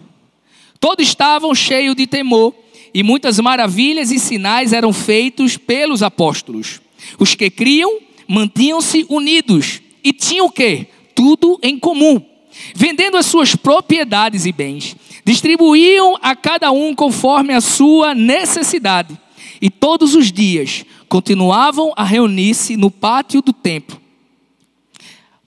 Todos 0.84 1.08
estavam 1.08 1.56
cheios 1.56 1.96
de 1.96 2.06
temor, 2.06 2.54
e 2.94 3.04
muitas 3.04 3.40
maravilhas 3.40 4.12
e 4.12 4.20
sinais 4.20 4.74
eram 4.74 4.92
feitos 4.92 5.56
pelos 5.56 6.04
apóstolos. 6.04 6.82
Os 7.18 7.34
que 7.36 7.50
criam 7.50 8.00
mantinham-se 8.28 9.06
unidos 9.08 9.82
e 10.04 10.12
tinham 10.12 10.48
o 10.48 10.52
quê? 10.52 10.88
Tudo 11.16 11.58
em 11.64 11.80
comum. 11.80 12.22
Vendendo 12.76 13.16
as 13.16 13.28
suas 13.28 13.56
propriedades 13.56 14.46
e 14.46 14.52
bens, 14.52 14.98
distribuíam 15.24 16.18
a 16.22 16.36
cada 16.36 16.70
um 16.74 16.94
conforme 16.94 17.54
a 17.54 17.62
sua 17.62 18.14
necessidade. 18.14 19.18
E 19.62 19.70
todos 19.70 20.14
os 20.16 20.34
dias 20.34 20.84
continuavam 21.08 21.94
a 21.96 22.04
reunir-se 22.04 22.76
no 22.76 22.92
pátio 22.92 23.42
do 23.42 23.54
templo. 23.54 24.02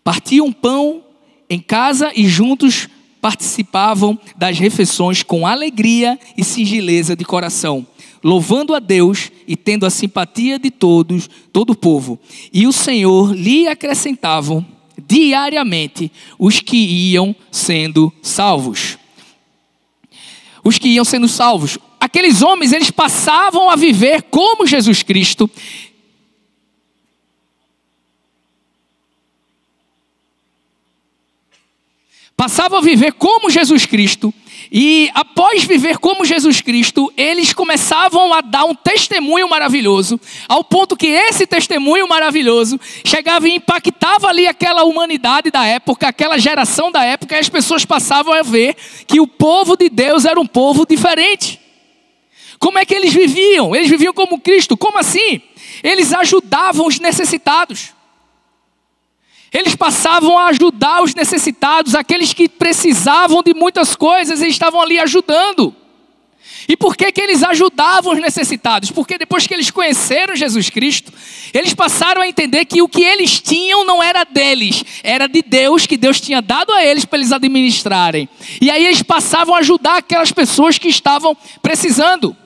Partiam 0.02 0.50
pão 0.50 1.04
em 1.50 1.60
casa 1.60 2.10
e 2.16 2.26
juntos 2.26 2.88
participavam 3.26 4.16
das 4.37 4.56
refeições 4.56 5.25
com 5.25 5.49
alegria 5.49 6.16
e 6.37 6.45
singeleza 6.45 7.16
de 7.16 7.25
coração, 7.25 7.85
louvando 8.23 8.73
a 8.73 8.78
Deus 8.78 9.33
e 9.49 9.56
tendo 9.56 9.85
a 9.85 9.90
simpatia 9.90 10.61
de 10.61 10.71
todos, 10.71 11.28
todo 11.52 11.71
o 11.71 11.76
povo. 11.76 12.21
E 12.52 12.68
o 12.68 12.73
Senhor 12.73 13.35
lhe 13.35 13.66
acrescentavam 13.66 14.64
diariamente 15.09 16.12
os 16.38 16.61
que 16.61 16.76
iam 16.76 17.35
sendo 17.50 18.12
salvos. 18.23 18.97
Os 20.62 20.78
que 20.78 20.90
iam 20.90 21.04
sendo 21.04 21.26
salvos. 21.26 21.78
Aqueles 21.99 22.42
homens, 22.42 22.73
eles 22.73 22.92
passavam 22.92 23.68
a 23.68 23.75
viver 23.75 24.23
como 24.23 24.68
Jesus 24.68 25.02
Cristo, 25.02 25.50
passavam 32.36 32.78
a 32.78 32.82
viver 32.82 33.12
como 33.14 33.50
Jesus 33.50 33.86
Cristo, 33.86 34.32
e 34.70 35.10
após 35.14 35.64
viver 35.64 35.98
como 35.98 36.24
Jesus 36.24 36.60
Cristo, 36.60 37.12
eles 37.16 37.52
começavam 37.52 38.32
a 38.34 38.40
dar 38.40 38.64
um 38.64 38.74
testemunho 38.74 39.48
maravilhoso, 39.48 40.20
ao 40.48 40.64
ponto 40.64 40.96
que 40.96 41.06
esse 41.06 41.46
testemunho 41.46 42.08
maravilhoso 42.08 42.78
chegava 43.04 43.48
e 43.48 43.54
impactava 43.54 44.28
ali 44.28 44.46
aquela 44.46 44.84
humanidade 44.84 45.50
da 45.50 45.64
época, 45.64 46.08
aquela 46.08 46.36
geração 46.36 46.90
da 46.90 47.04
época, 47.04 47.36
e 47.36 47.38
as 47.38 47.48
pessoas 47.48 47.84
passavam 47.84 48.34
a 48.34 48.42
ver 48.42 48.76
que 49.06 49.20
o 49.20 49.26
povo 49.26 49.76
de 49.76 49.88
Deus 49.88 50.24
era 50.24 50.40
um 50.40 50.46
povo 50.46 50.84
diferente. 50.84 51.60
Como 52.58 52.78
é 52.78 52.84
que 52.84 52.94
eles 52.94 53.12
viviam? 53.12 53.76
Eles 53.76 53.88
viviam 53.88 54.12
como 54.12 54.40
Cristo. 54.40 54.76
Como 54.76 54.98
assim? 54.98 55.42
Eles 55.82 56.12
ajudavam 56.12 56.86
os 56.86 56.98
necessitados. 56.98 57.95
Eles 59.56 59.75
passavam 59.75 60.38
a 60.38 60.48
ajudar 60.48 61.02
os 61.02 61.14
necessitados, 61.14 61.94
aqueles 61.94 62.34
que 62.34 62.46
precisavam 62.46 63.42
de 63.42 63.54
muitas 63.54 63.96
coisas, 63.96 64.42
e 64.42 64.48
estavam 64.48 64.82
ali 64.82 64.98
ajudando. 64.98 65.75
E 66.68 66.76
por 66.76 66.94
que, 66.94 67.10
que 67.10 67.22
eles 67.22 67.42
ajudavam 67.42 68.12
os 68.12 68.20
necessitados? 68.20 68.90
Porque 68.90 69.16
depois 69.16 69.46
que 69.46 69.54
eles 69.54 69.70
conheceram 69.70 70.36
Jesus 70.36 70.68
Cristo, 70.68 71.10
eles 71.54 71.72
passaram 71.72 72.20
a 72.20 72.28
entender 72.28 72.66
que 72.66 72.82
o 72.82 72.88
que 72.88 73.02
eles 73.02 73.40
tinham 73.40 73.82
não 73.86 74.02
era 74.02 74.25
deles, 74.25 74.84
era 75.02 75.26
de 75.26 75.40
Deus, 75.40 75.86
que 75.86 75.96
Deus 75.96 76.20
tinha 76.20 76.42
dado 76.42 76.70
a 76.75 76.84
eles 76.84 77.06
para 77.06 77.18
eles 77.18 77.32
administrarem. 77.32 78.28
E 78.60 78.70
aí 78.70 78.84
eles 78.84 79.02
passavam 79.02 79.54
a 79.54 79.60
ajudar 79.60 79.96
aquelas 79.96 80.32
pessoas 80.32 80.76
que 80.76 80.88
estavam 80.88 81.34
precisando. 81.62 82.36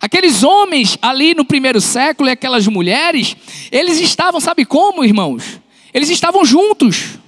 Aqueles 0.00 0.42
homens 0.42 0.98
ali 1.00 1.32
no 1.32 1.44
primeiro 1.44 1.80
século 1.80 2.28
e 2.28 2.32
aquelas 2.32 2.66
mulheres, 2.66 3.36
eles 3.70 4.00
estavam, 4.00 4.40
sabe 4.40 4.64
como, 4.64 5.04
irmãos? 5.04 5.62
Eles 5.94 6.10
estavam 6.10 6.44
juntos. 6.44 7.20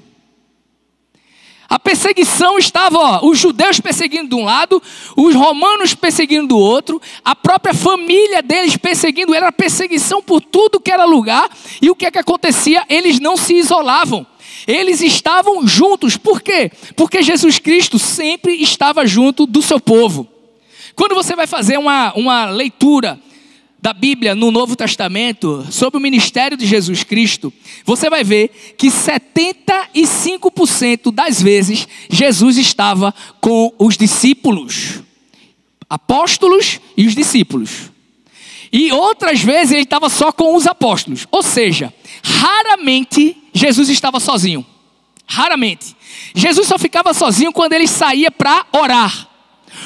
A 1.68 1.78
perseguição 1.78 2.58
estava, 2.58 2.98
ó, 2.98 3.26
os 3.26 3.38
judeus 3.38 3.80
perseguindo 3.80 4.28
de 4.28 4.34
um 4.34 4.44
lado, 4.44 4.80
os 5.16 5.34
romanos 5.34 5.94
perseguindo 5.94 6.48
do 6.48 6.58
outro, 6.58 7.00
a 7.24 7.34
própria 7.34 7.74
família 7.74 8.40
deles 8.40 8.76
perseguindo, 8.76 9.34
era 9.34 9.50
perseguição 9.50 10.22
por 10.22 10.40
tudo 10.40 10.80
que 10.80 10.92
era 10.92 11.04
lugar, 11.04 11.48
e 11.82 11.90
o 11.90 11.94
que 11.94 12.06
é 12.06 12.10
que 12.10 12.18
acontecia? 12.18 12.84
Eles 12.88 13.18
não 13.18 13.36
se 13.36 13.54
isolavam, 13.54 14.24
eles 14.64 15.00
estavam 15.00 15.66
juntos, 15.66 16.16
por 16.16 16.40
quê? 16.40 16.70
Porque 16.94 17.20
Jesus 17.20 17.58
Cristo 17.58 17.98
sempre 17.98 18.62
estava 18.62 19.04
junto 19.04 19.44
do 19.44 19.60
seu 19.60 19.80
povo. 19.80 20.28
Quando 20.94 21.16
você 21.16 21.34
vai 21.34 21.48
fazer 21.48 21.78
uma, 21.78 22.12
uma 22.14 22.46
leitura 22.46 23.18
da 23.86 23.92
Bíblia 23.92 24.34
no 24.34 24.50
Novo 24.50 24.74
Testamento 24.74 25.64
sobre 25.70 25.96
o 25.96 26.00
ministério 26.00 26.56
de 26.56 26.66
Jesus 26.66 27.04
Cristo, 27.04 27.52
você 27.84 28.10
vai 28.10 28.24
ver 28.24 28.74
que 28.76 28.88
75% 28.88 31.14
das 31.14 31.40
vezes 31.40 31.86
Jesus 32.10 32.56
estava 32.56 33.14
com 33.40 33.72
os 33.78 33.96
discípulos, 33.96 35.04
apóstolos 35.88 36.80
e 36.96 37.06
os 37.06 37.14
discípulos. 37.14 37.92
E 38.72 38.90
outras 38.90 39.40
vezes 39.40 39.70
ele 39.70 39.82
estava 39.82 40.08
só 40.08 40.32
com 40.32 40.56
os 40.56 40.66
apóstolos. 40.66 41.28
Ou 41.30 41.44
seja, 41.44 41.94
raramente 42.24 43.36
Jesus 43.54 43.88
estava 43.88 44.18
sozinho. 44.18 44.66
Raramente. 45.28 45.94
Jesus 46.34 46.66
só 46.66 46.76
ficava 46.76 47.14
sozinho 47.14 47.52
quando 47.52 47.74
ele 47.74 47.86
saía 47.86 48.32
para 48.32 48.66
orar. 48.72 49.35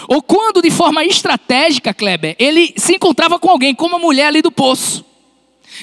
Ou 0.09 0.23
quando, 0.23 0.62
de 0.62 0.71
forma 0.71 1.04
estratégica, 1.04 1.95
Kleber, 1.95 2.37
ele 2.38 2.73
se 2.76 2.95
encontrava 2.95 3.38
com 3.38 3.50
alguém, 3.50 3.75
como 3.75 3.97
a 3.97 3.99
mulher 3.99 4.26
ali 4.26 4.42
do 4.42 4.52
poço. 4.52 5.04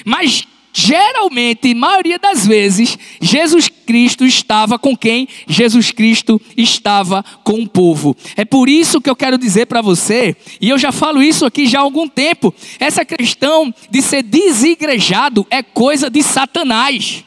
Mas 0.04 0.46
geralmente, 0.72 1.74
maioria 1.74 2.18
das 2.18 2.46
vezes, 2.46 2.96
Jesus 3.20 3.68
Cristo 3.68 4.24
estava 4.24 4.78
com 4.78 4.96
quem? 4.96 5.28
Jesus 5.48 5.90
Cristo 5.90 6.40
estava 6.56 7.24
com 7.42 7.62
o 7.62 7.68
povo. 7.68 8.16
É 8.36 8.44
por 8.44 8.68
isso 8.68 9.00
que 9.00 9.10
eu 9.10 9.16
quero 9.16 9.38
dizer 9.38 9.66
para 9.66 9.80
você, 9.80 10.36
e 10.60 10.68
eu 10.68 10.78
já 10.78 10.92
falo 10.92 11.22
isso 11.22 11.44
aqui 11.44 11.66
já 11.66 11.80
há 11.80 11.82
algum 11.82 12.08
tempo, 12.08 12.54
essa 12.78 13.04
questão 13.04 13.74
de 13.90 14.00
ser 14.02 14.22
desigrejado 14.22 15.46
é 15.50 15.62
coisa 15.62 16.08
de 16.08 16.22
Satanás. 16.22 17.24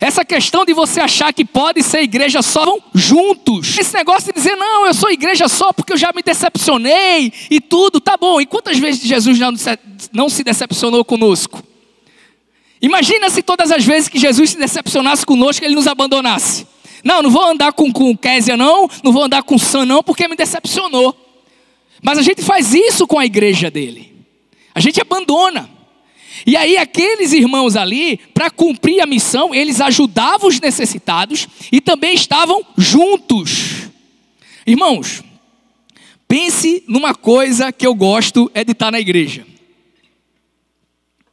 Essa 0.00 0.24
questão 0.24 0.64
de 0.64 0.72
você 0.72 0.98
achar 0.98 1.30
que 1.30 1.44
pode 1.44 1.82
ser 1.82 2.00
igreja 2.00 2.40
só 2.40 2.78
juntos. 2.94 3.76
Esse 3.76 3.94
negócio 3.94 4.32
de 4.32 4.32
dizer, 4.32 4.56
não, 4.56 4.86
eu 4.86 4.94
sou 4.94 5.10
igreja 5.10 5.46
só 5.46 5.74
porque 5.74 5.92
eu 5.92 5.98
já 5.98 6.10
me 6.16 6.22
decepcionei 6.22 7.30
e 7.50 7.60
tudo, 7.60 8.00
tá 8.00 8.16
bom. 8.16 8.40
E 8.40 8.46
quantas 8.46 8.78
vezes 8.78 9.02
Jesus 9.02 9.38
não 10.10 10.28
se 10.30 10.42
decepcionou 10.42 11.04
conosco? 11.04 11.62
Imagina 12.80 13.28
se 13.28 13.42
todas 13.42 13.70
as 13.70 13.84
vezes 13.84 14.08
que 14.08 14.18
Jesus 14.18 14.50
se 14.50 14.58
decepcionasse 14.58 15.26
conosco, 15.26 15.62
ele 15.62 15.74
nos 15.74 15.86
abandonasse. 15.86 16.66
Não, 17.04 17.20
não 17.20 17.30
vou 17.30 17.44
andar 17.44 17.74
com, 17.74 17.92
com 17.92 18.16
Késia 18.16 18.56
não, 18.56 18.88
não 19.04 19.12
vou 19.12 19.24
andar 19.24 19.42
com 19.42 19.58
Sam 19.58 19.84
não, 19.84 20.02
porque 20.02 20.26
me 20.26 20.34
decepcionou. 20.34 21.14
Mas 22.02 22.16
a 22.16 22.22
gente 22.22 22.40
faz 22.40 22.72
isso 22.72 23.06
com 23.06 23.18
a 23.18 23.26
igreja 23.26 23.70
dele. 23.70 24.16
A 24.74 24.80
gente 24.80 24.98
abandona. 24.98 25.68
E 26.46 26.56
aí 26.56 26.76
aqueles 26.76 27.32
irmãos 27.32 27.76
ali, 27.76 28.18
para 28.32 28.50
cumprir 28.50 29.00
a 29.00 29.06
missão, 29.06 29.54
eles 29.54 29.80
ajudavam 29.80 30.48
os 30.48 30.60
necessitados 30.60 31.46
e 31.70 31.80
também 31.80 32.14
estavam 32.14 32.64
juntos. 32.76 33.88
Irmãos, 34.66 35.22
pense 36.28 36.84
numa 36.86 37.14
coisa 37.14 37.72
que 37.72 37.86
eu 37.86 37.94
gosto 37.94 38.50
é 38.54 38.64
de 38.64 38.72
estar 38.72 38.90
na 38.90 39.00
igreja. 39.00 39.46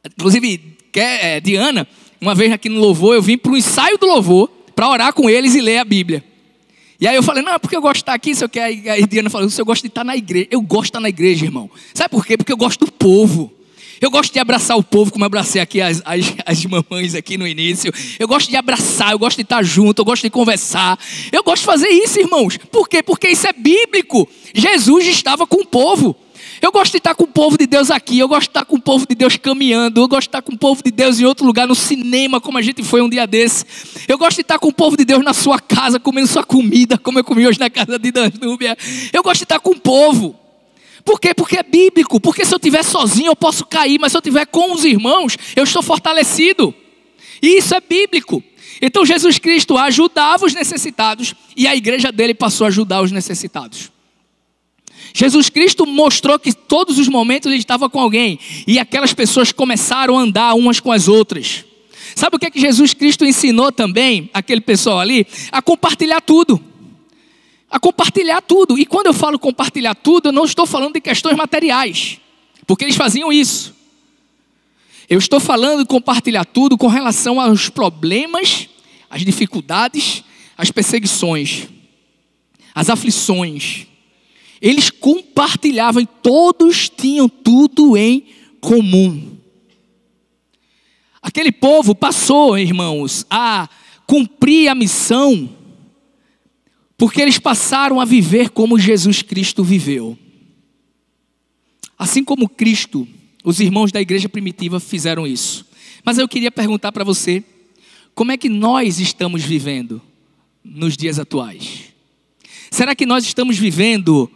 Inclusive, 0.04 0.76
é, 0.94 1.40
Diana, 1.40 1.86
uma 2.20 2.34
vez 2.34 2.52
aqui 2.52 2.68
no 2.68 2.80
louvor, 2.80 3.14
eu 3.14 3.22
vim 3.22 3.38
para 3.38 3.52
o 3.52 3.56
ensaio 3.56 3.98
do 3.98 4.06
louvor 4.06 4.48
para 4.74 4.88
orar 4.88 5.12
com 5.12 5.28
eles 5.28 5.54
e 5.54 5.60
ler 5.60 5.78
a 5.78 5.84
Bíblia. 5.84 6.24
E 7.00 7.06
aí 7.06 7.14
eu 7.14 7.22
falei, 7.22 7.42
não, 7.42 7.52
é 7.52 7.58
porque 7.58 7.76
eu 7.76 7.80
gosto 7.80 7.96
de 7.96 8.02
estar 8.02 8.14
aqui, 8.14 8.34
se 8.34 8.44
eu 8.44 8.48
quero. 8.48 8.90
Aí 8.90 9.06
Diana 9.06 9.30
falou, 9.30 9.48
você 9.48 9.62
gosta 9.62 9.82
de 9.82 9.90
estar 9.90 10.02
na 10.02 10.16
igreja. 10.16 10.48
Eu 10.50 10.60
gosto 10.60 10.84
de 10.84 10.88
estar 10.88 11.00
na 11.00 11.08
igreja, 11.08 11.44
irmão. 11.44 11.70
Sabe 11.94 12.10
por 12.10 12.26
quê? 12.26 12.36
Porque 12.36 12.52
eu 12.52 12.56
gosto 12.56 12.84
do 12.84 12.90
povo. 12.90 13.52
Eu 14.00 14.10
gosto 14.10 14.32
de 14.32 14.38
abraçar 14.38 14.76
o 14.76 14.82
povo, 14.82 15.10
como 15.12 15.24
abracei 15.24 15.60
aqui 15.60 15.80
as, 15.80 16.00
as, 16.04 16.34
as, 16.46 16.64
mamães 16.64 17.14
aqui 17.14 17.36
no 17.36 17.46
início. 17.46 17.92
Eu 18.18 18.28
gosto 18.28 18.48
de 18.48 18.56
abraçar, 18.56 19.12
eu 19.12 19.18
gosto 19.18 19.36
de 19.36 19.42
estar 19.42 19.62
junto, 19.62 20.00
eu 20.00 20.04
gosto 20.04 20.22
de 20.22 20.30
conversar. 20.30 20.98
Eu 21.32 21.42
gosto 21.42 21.60
de 21.60 21.66
fazer 21.66 21.88
isso, 21.88 22.20
irmãos. 22.20 22.56
Por 22.56 22.88
quê? 22.88 23.02
Porque 23.02 23.28
isso 23.28 23.46
é 23.46 23.52
bíblico. 23.52 24.28
Jesus 24.54 25.06
estava 25.06 25.46
com 25.46 25.62
o 25.62 25.66
povo. 25.66 26.16
Eu 26.60 26.72
gosto 26.72 26.92
de 26.92 26.98
estar 26.98 27.14
com 27.14 27.24
o 27.24 27.28
povo 27.28 27.56
de 27.56 27.66
Deus 27.66 27.90
aqui, 27.90 28.18
eu 28.18 28.28
gosto 28.28 28.42
de 28.42 28.50
estar 28.50 28.64
com 28.64 28.76
o 28.76 28.80
povo 28.80 29.06
de 29.06 29.14
Deus 29.14 29.36
caminhando, 29.36 30.00
eu 30.00 30.08
gosto 30.08 30.22
de 30.22 30.28
estar 30.28 30.42
com 30.42 30.52
o 30.52 30.58
povo 30.58 30.82
de 30.82 30.90
Deus 30.90 31.20
em 31.20 31.24
outro 31.24 31.46
lugar, 31.46 31.68
no 31.68 31.74
cinema, 31.74 32.40
como 32.40 32.58
a 32.58 32.62
gente 32.62 32.82
foi 32.82 33.00
um 33.00 33.08
dia 33.08 33.26
desse. 33.26 33.64
Eu 34.08 34.18
gosto 34.18 34.36
de 34.36 34.42
estar 34.42 34.58
com 34.58 34.68
o 34.68 34.72
povo 34.72 34.96
de 34.96 35.04
Deus 35.04 35.22
na 35.22 35.32
sua 35.32 35.60
casa, 35.60 36.00
comendo 36.00 36.26
sua 36.26 36.42
comida, 36.42 36.98
como 36.98 37.18
eu 37.18 37.24
comi 37.24 37.46
hoje 37.46 37.60
na 37.60 37.70
casa 37.70 37.98
de 37.98 38.10
Danúbia. 38.10 38.76
Eu 39.12 39.22
gosto 39.22 39.38
de 39.38 39.44
estar 39.44 39.60
com 39.60 39.70
o 39.70 39.78
povo. 39.78 40.34
Por 41.08 41.18
quê? 41.18 41.32
Porque 41.32 41.56
é 41.56 41.62
bíblico. 41.62 42.20
Porque 42.20 42.44
se 42.44 42.52
eu 42.52 42.58
estiver 42.58 42.82
sozinho 42.82 43.28
eu 43.28 43.34
posso 43.34 43.64
cair, 43.64 43.98
mas 43.98 44.12
se 44.12 44.18
eu 44.18 44.20
estiver 44.20 44.44
com 44.44 44.74
os 44.74 44.84
irmãos, 44.84 45.38
eu 45.56 45.64
estou 45.64 45.82
fortalecido. 45.82 46.74
E 47.40 47.56
isso 47.56 47.74
é 47.74 47.80
bíblico. 47.80 48.44
Então 48.82 49.06
Jesus 49.06 49.38
Cristo 49.38 49.78
ajudava 49.78 50.44
os 50.44 50.52
necessitados 50.52 51.34
e 51.56 51.66
a 51.66 51.74
igreja 51.74 52.12
dele 52.12 52.34
passou 52.34 52.66
a 52.66 52.68
ajudar 52.68 53.00
os 53.00 53.10
necessitados. 53.10 53.90
Jesus 55.14 55.48
Cristo 55.48 55.86
mostrou 55.86 56.38
que 56.38 56.52
todos 56.52 56.98
os 56.98 57.08
momentos 57.08 57.50
ele 57.50 57.58
estava 57.58 57.88
com 57.88 57.98
alguém 57.98 58.38
e 58.66 58.78
aquelas 58.78 59.14
pessoas 59.14 59.50
começaram 59.50 60.18
a 60.18 60.20
andar 60.20 60.52
umas 60.52 60.78
com 60.78 60.92
as 60.92 61.08
outras. 61.08 61.64
Sabe 62.14 62.36
o 62.36 62.38
que 62.38 62.44
é 62.44 62.50
que 62.50 62.60
Jesus 62.60 62.92
Cristo 62.92 63.24
ensinou 63.24 63.72
também 63.72 64.28
aquele 64.34 64.60
pessoal 64.60 65.00
ali? 65.00 65.26
A 65.50 65.62
compartilhar 65.62 66.20
tudo 66.20 66.62
a 67.70 67.78
compartilhar 67.78 68.40
tudo. 68.40 68.78
E 68.78 68.86
quando 68.86 69.06
eu 69.06 69.14
falo 69.14 69.38
compartilhar 69.38 69.94
tudo, 69.94 70.28
eu 70.28 70.32
não 70.32 70.44
estou 70.44 70.66
falando 70.66 70.94
de 70.94 71.00
questões 71.00 71.36
materiais, 71.36 72.18
porque 72.66 72.84
eles 72.84 72.96
faziam 72.96 73.32
isso. 73.32 73.74
Eu 75.08 75.18
estou 75.18 75.40
falando 75.40 75.80
de 75.80 75.86
compartilhar 75.86 76.44
tudo 76.44 76.76
com 76.76 76.86
relação 76.86 77.40
aos 77.40 77.68
problemas, 77.68 78.68
às 79.08 79.24
dificuldades, 79.24 80.22
às 80.56 80.70
perseguições, 80.70 81.66
às 82.74 82.90
aflições. 82.90 83.86
Eles 84.60 84.90
compartilhavam 84.90 86.02
e 86.02 86.06
todos 86.06 86.88
tinham 86.88 87.28
tudo 87.28 87.96
em 87.96 88.26
comum. 88.60 89.36
Aquele 91.22 91.52
povo 91.52 91.94
passou, 91.94 92.58
irmãos, 92.58 93.24
a 93.30 93.68
cumprir 94.06 94.68
a 94.68 94.74
missão 94.74 95.48
porque 96.98 97.22
eles 97.22 97.38
passaram 97.38 98.00
a 98.00 98.04
viver 98.04 98.50
como 98.50 98.76
Jesus 98.76 99.22
Cristo 99.22 99.62
viveu. 99.62 100.18
Assim 101.96 102.24
como 102.24 102.48
Cristo, 102.48 103.06
os 103.44 103.60
irmãos 103.60 103.92
da 103.92 104.00
igreja 104.00 104.28
primitiva 104.28 104.80
fizeram 104.80 105.24
isso. 105.24 105.64
Mas 106.04 106.18
eu 106.18 106.28
queria 106.28 106.50
perguntar 106.50 106.90
para 106.90 107.04
você: 107.04 107.44
como 108.16 108.32
é 108.32 108.36
que 108.36 108.48
nós 108.48 108.98
estamos 108.98 109.44
vivendo 109.44 110.02
nos 110.64 110.96
dias 110.96 111.20
atuais? 111.20 111.84
Será 112.68 112.96
que 112.96 113.06
nós 113.06 113.24
estamos 113.24 113.56
vivendo 113.56 114.28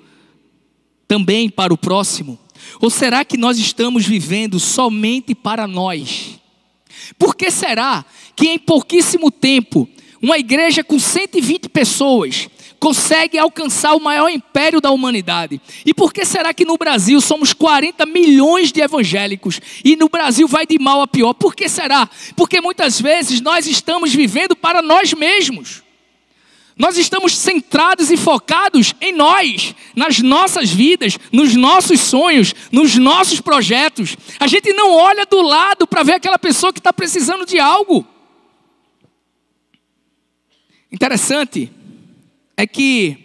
também 1.08 1.50
para 1.50 1.74
o 1.74 1.78
próximo? 1.78 2.38
Ou 2.80 2.88
será 2.88 3.24
que 3.24 3.36
nós 3.36 3.58
estamos 3.58 4.06
vivendo 4.06 4.60
somente 4.60 5.34
para 5.34 5.66
nós? 5.66 6.40
Por 7.18 7.34
que 7.34 7.50
será 7.50 8.04
que 8.36 8.48
em 8.48 8.58
pouquíssimo 8.58 9.32
tempo 9.32 9.88
uma 10.22 10.38
igreja 10.38 10.84
com 10.84 10.98
120 10.98 11.68
pessoas 11.68 12.48
consegue 12.78 13.38
alcançar 13.38 13.94
o 13.94 14.00
maior 14.00 14.28
império 14.28 14.80
da 14.80 14.90
humanidade. 14.90 15.60
E 15.86 15.94
por 15.94 16.12
que 16.12 16.24
será 16.24 16.52
que 16.52 16.64
no 16.64 16.76
Brasil 16.76 17.20
somos 17.20 17.52
40 17.52 18.04
milhões 18.06 18.72
de 18.72 18.80
evangélicos 18.80 19.60
e 19.84 19.94
no 19.94 20.08
Brasil 20.08 20.48
vai 20.48 20.66
de 20.66 20.80
mal 20.80 21.00
a 21.00 21.06
pior? 21.06 21.32
Por 21.32 21.54
que 21.54 21.68
será? 21.68 22.08
Porque 22.34 22.60
muitas 22.60 23.00
vezes 23.00 23.40
nós 23.40 23.66
estamos 23.66 24.12
vivendo 24.12 24.56
para 24.56 24.82
nós 24.82 25.12
mesmos. 25.12 25.82
Nós 26.76 26.96
estamos 26.96 27.36
centrados 27.36 28.10
e 28.10 28.16
focados 28.16 28.94
em 29.00 29.12
nós, 29.12 29.74
nas 29.94 30.18
nossas 30.18 30.70
vidas, 30.70 31.18
nos 31.30 31.54
nossos 31.54 32.00
sonhos, 32.00 32.52
nos 32.72 32.96
nossos 32.96 33.40
projetos. 33.40 34.16
A 34.40 34.48
gente 34.48 34.72
não 34.72 34.92
olha 34.92 35.24
do 35.24 35.40
lado 35.42 35.86
para 35.86 36.02
ver 36.02 36.14
aquela 36.14 36.38
pessoa 36.38 36.72
que 36.72 36.80
está 36.80 36.92
precisando 36.92 37.46
de 37.46 37.60
algo. 37.60 38.04
Interessante 40.92 41.70
é 42.54 42.66
que 42.66 43.16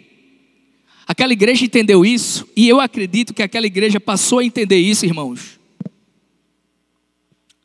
aquela 1.06 1.34
igreja 1.34 1.64
entendeu 1.64 2.04
isso, 2.04 2.48
e 2.56 2.66
eu 2.66 2.80
acredito 2.80 3.34
que 3.34 3.42
aquela 3.42 3.66
igreja 3.66 4.00
passou 4.00 4.38
a 4.38 4.44
entender 4.44 4.78
isso, 4.78 5.04
irmãos. 5.04 5.60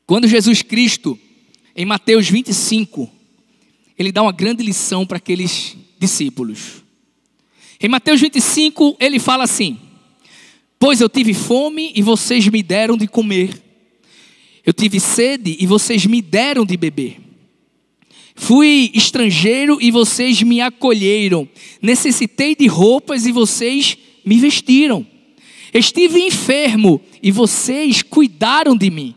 Quando 0.05 0.27
Jesus 0.27 0.61
Cristo, 0.61 1.17
em 1.73 1.85
Mateus 1.85 2.29
25, 2.29 3.09
ele 3.97 4.11
dá 4.11 4.21
uma 4.21 4.33
grande 4.33 4.61
lição 4.61 5.05
para 5.05 5.17
aqueles 5.17 5.77
discípulos. 5.97 6.83
Em 7.79 7.87
Mateus 7.87 8.19
25, 8.19 8.97
ele 8.99 9.19
fala 9.19 9.45
assim: 9.45 9.79
Pois 10.77 10.99
eu 10.99 11.07
tive 11.07 11.33
fome 11.33 11.93
e 11.95 12.01
vocês 12.01 12.45
me 12.49 12.61
deram 12.61 12.97
de 12.97 13.07
comer, 13.07 13.61
eu 14.65 14.73
tive 14.73 14.99
sede 14.99 15.55
e 15.59 15.65
vocês 15.65 16.05
me 16.05 16.21
deram 16.21 16.65
de 16.65 16.75
beber. 16.75 17.22
Fui 18.35 18.91
estrangeiro 18.93 19.77
e 19.79 19.91
vocês 19.91 20.41
me 20.41 20.59
acolheram. 20.59 21.47
Necessitei 21.81 22.55
de 22.55 22.67
roupas 22.67 23.25
e 23.25 23.31
vocês 23.31 23.97
me 24.25 24.37
vestiram. 24.37 25.05
Estive 25.73 26.21
enfermo 26.21 27.01
e 27.21 27.31
vocês 27.31 28.01
cuidaram 28.01 28.75
de 28.75 28.89
mim. 28.89 29.15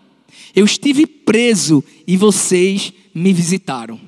Eu 0.55 0.65
estive 0.65 1.07
preso 1.07 1.83
e 2.07 2.17
vocês 2.17 2.93
me 3.15 3.33
visitaram. 3.33 4.01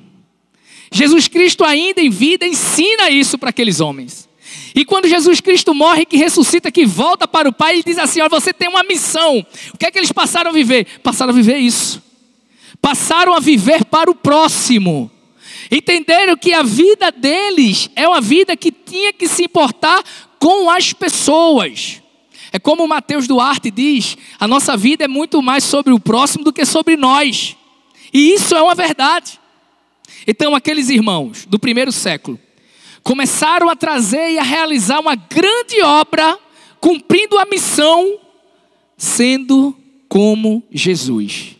Jesus 0.90 1.28
Cristo, 1.28 1.64
ainda 1.64 2.00
em 2.00 2.08
vida, 2.08 2.46
ensina 2.46 3.10
isso 3.10 3.36
para 3.36 3.50
aqueles 3.50 3.80
homens. 3.80 4.28
E 4.74 4.84
quando 4.84 5.08
Jesus 5.08 5.40
Cristo 5.40 5.74
morre, 5.74 6.06
que 6.06 6.16
ressuscita, 6.16 6.72
que 6.72 6.86
volta 6.86 7.28
para 7.28 7.48
o 7.48 7.52
Pai, 7.52 7.74
ele 7.74 7.82
diz 7.82 7.98
assim: 7.98 8.20
Olha, 8.20 8.30
você 8.30 8.52
tem 8.52 8.68
uma 8.68 8.82
missão. 8.82 9.44
O 9.74 9.78
que 9.78 9.84
é 9.84 9.90
que 9.90 9.98
eles 9.98 10.12
passaram 10.12 10.50
a 10.50 10.54
viver? 10.54 10.86
Passaram 11.02 11.32
a 11.32 11.34
viver 11.34 11.58
isso 11.58 12.07
passaram 12.80 13.34
a 13.34 13.40
viver 13.40 13.84
para 13.84 14.10
o 14.10 14.14
próximo. 14.14 15.10
Entenderam 15.70 16.36
que 16.36 16.52
a 16.52 16.62
vida 16.62 17.10
deles 17.10 17.90
é 17.94 18.08
uma 18.08 18.20
vida 18.20 18.56
que 18.56 18.72
tinha 18.72 19.12
que 19.12 19.28
se 19.28 19.44
importar 19.44 20.02
com 20.38 20.70
as 20.70 20.92
pessoas. 20.92 22.02
É 22.52 22.58
como 22.58 22.84
o 22.84 22.88
Mateus 22.88 23.26
Duarte 23.26 23.70
diz: 23.70 24.16
a 24.38 24.48
nossa 24.48 24.76
vida 24.76 25.04
é 25.04 25.08
muito 25.08 25.42
mais 25.42 25.64
sobre 25.64 25.92
o 25.92 26.00
próximo 26.00 26.44
do 26.44 26.52
que 26.52 26.64
sobre 26.64 26.96
nós. 26.96 27.56
E 28.12 28.32
isso 28.32 28.54
é 28.54 28.62
uma 28.62 28.74
verdade. 28.74 29.38
Então, 30.26 30.54
aqueles 30.54 30.88
irmãos 30.88 31.44
do 31.46 31.58
primeiro 31.58 31.92
século 31.92 32.38
começaram 33.02 33.68
a 33.70 33.76
trazer 33.76 34.32
e 34.32 34.38
a 34.38 34.42
realizar 34.42 35.00
uma 35.00 35.14
grande 35.14 35.80
obra, 35.82 36.38
cumprindo 36.80 37.38
a 37.38 37.46
missão, 37.46 38.18
sendo 38.96 39.74
como 40.08 40.62
Jesus. 40.70 41.57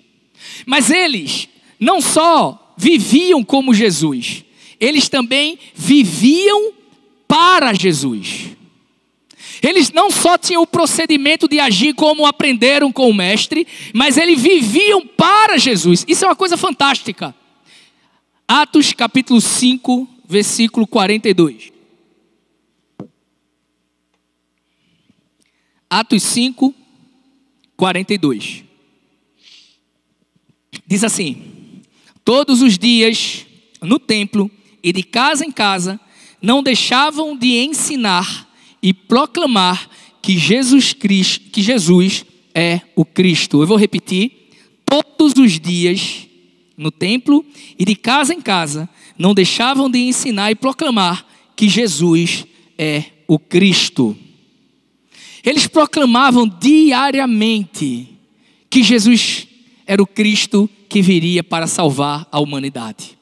Mas 0.67 0.91
eles 0.91 1.49
não 1.79 2.01
só 2.01 2.75
viviam 2.77 3.43
como 3.43 3.75
Jesus, 3.75 4.45
eles 4.81 5.09
também 5.09 5.59
viviam 5.75 6.73
para 7.27 7.73
Jesus. 7.73 8.57
Eles 9.63 9.91
não 9.91 10.11
só 10.11 10.39
tinham 10.39 10.63
o 10.63 10.67
procedimento 10.67 11.49
de 11.49 11.59
agir 11.59 11.95
como 11.95 12.27
aprenderam 12.27 12.93
com 12.93 13.11
o 13.11 13.15
Mestre, 13.15 13.67
mas 13.93 14.17
eles 14.17 14.41
viviam 14.41 15.05
para 15.07 15.59
Jesus. 15.59 16.05
Isso 16.07 16.25
é 16.25 16.29
uma 16.29 16.37
coisa 16.37 16.57
fantástica. 16.57 17.35
Atos 18.47 18.93
capítulo 18.93 19.41
5, 19.41 20.09
versículo 20.27 20.87
42. 20.87 21.73
Atos 25.91 26.23
5, 26.23 26.75
42. 27.77 28.68
Diz 30.89 31.05
assim: 31.05 31.37
Todos 32.25 32.63
os 32.63 32.79
dias 32.79 33.45
no 33.83 33.99
templo 33.99 34.51
e 34.83 34.91
de 34.91 35.03
casa 35.03 35.45
em 35.45 35.53
casa 35.53 36.01
não 36.41 36.63
deixavam 36.63 37.37
de 37.37 37.59
ensinar 37.59 38.49
e 38.83 38.95
proclamar 38.95 39.89
que 40.23 40.39
Jesus 40.39 40.95
Cristo, 40.95 41.51
que 41.51 41.61
Jesus 41.61 42.25
é 42.55 42.81
o 42.97 43.05
Cristo. 43.05 43.61
Eu 43.61 43.67
vou 43.67 43.77
repetir: 43.77 44.51
todos 44.87 45.35
os 45.37 45.61
dias 45.61 46.27
no 46.75 46.91
templo 46.91 47.45
e 47.79 47.85
de 47.85 47.95
casa 47.95 48.33
em 48.33 48.41
casa 48.41 48.89
não 49.19 49.35
deixavam 49.35 49.91
de 49.91 49.99
ensinar 49.99 50.51
e 50.51 50.55
proclamar 50.55 51.27
que 51.55 51.69
Jesus 51.69 52.47
é 52.79 53.05
o 53.27 53.39
Cristo. 53.39 54.17
Eles 55.45 55.67
proclamavam 55.67 56.49
diariamente 56.49 58.09
que 58.71 58.83
Jesus 58.83 59.47
era 59.87 60.03
o 60.03 60.07
Cristo 60.07 60.69
que 60.89 61.03
viria 61.03 61.45
para 61.45 61.67
salvar 61.67 62.27
a 62.31 62.41
humanidade. 62.41 63.19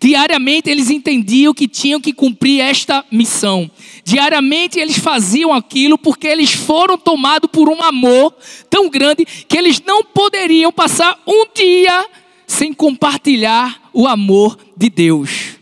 Diariamente 0.00 0.68
eles 0.68 0.90
entendiam 0.90 1.54
que 1.54 1.68
tinham 1.68 2.00
que 2.00 2.12
cumprir 2.12 2.60
esta 2.60 3.04
missão. 3.10 3.70
Diariamente 4.04 4.78
eles 4.78 4.98
faziam 4.98 5.52
aquilo 5.52 5.96
porque 5.96 6.26
eles 6.26 6.52
foram 6.52 6.98
tomados 6.98 7.48
por 7.50 7.68
um 7.68 7.82
amor 7.82 8.34
tão 8.68 8.90
grande 8.90 9.24
que 9.24 9.56
eles 9.56 9.80
não 9.80 10.02
poderiam 10.02 10.72
passar 10.72 11.20
um 11.26 11.46
dia 11.54 12.06
sem 12.46 12.72
compartilhar 12.72 13.90
o 13.92 14.06
amor 14.06 14.58
de 14.76 14.90
Deus. 14.90 15.56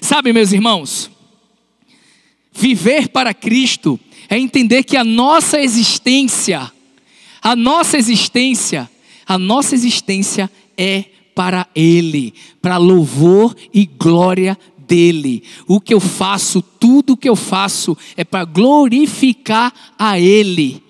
Sabe, 0.00 0.32
meus 0.32 0.52
irmãos, 0.52 1.10
viver 2.52 3.08
para 3.08 3.32
Cristo 3.32 3.98
é 4.28 4.38
entender 4.38 4.82
que 4.82 4.96
a 4.96 5.04
nossa 5.04 5.60
existência, 5.60 6.72
a 7.40 7.54
nossa 7.54 7.96
existência, 7.96 8.90
a 9.26 9.38
nossa 9.38 9.74
existência 9.74 10.50
é 10.76 11.04
para 11.34 11.66
Ele, 11.74 12.34
para 12.60 12.76
louvor 12.76 13.54
e 13.72 13.86
glória 13.86 14.58
dele. 14.78 15.42
O 15.66 15.80
que 15.80 15.94
eu 15.94 16.00
faço, 16.00 16.60
tudo 16.62 17.14
o 17.14 17.16
que 17.16 17.28
eu 17.28 17.36
faço 17.36 17.96
é 18.16 18.24
para 18.24 18.44
glorificar 18.44 19.72
a 19.98 20.18
Ele. 20.18 20.82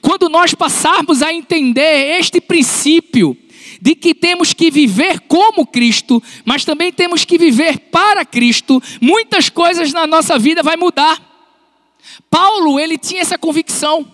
Quando 0.00 0.28
nós 0.28 0.54
passarmos 0.54 1.22
a 1.22 1.32
entender 1.32 2.18
este 2.18 2.40
princípio, 2.40 3.36
de 3.80 3.94
que 3.94 4.14
temos 4.14 4.52
que 4.52 4.70
viver 4.70 5.20
como 5.20 5.66
Cristo, 5.66 6.22
mas 6.44 6.64
também 6.64 6.92
temos 6.92 7.24
que 7.24 7.38
viver 7.38 7.78
para 7.78 8.24
Cristo, 8.24 8.82
muitas 9.00 9.48
coisas 9.48 9.92
na 9.92 10.06
nossa 10.06 10.38
vida 10.38 10.62
vai 10.62 10.76
mudar. 10.76 11.22
Paulo, 12.30 12.78
ele 12.78 12.98
tinha 12.98 13.22
essa 13.22 13.38
convicção. 13.38 14.06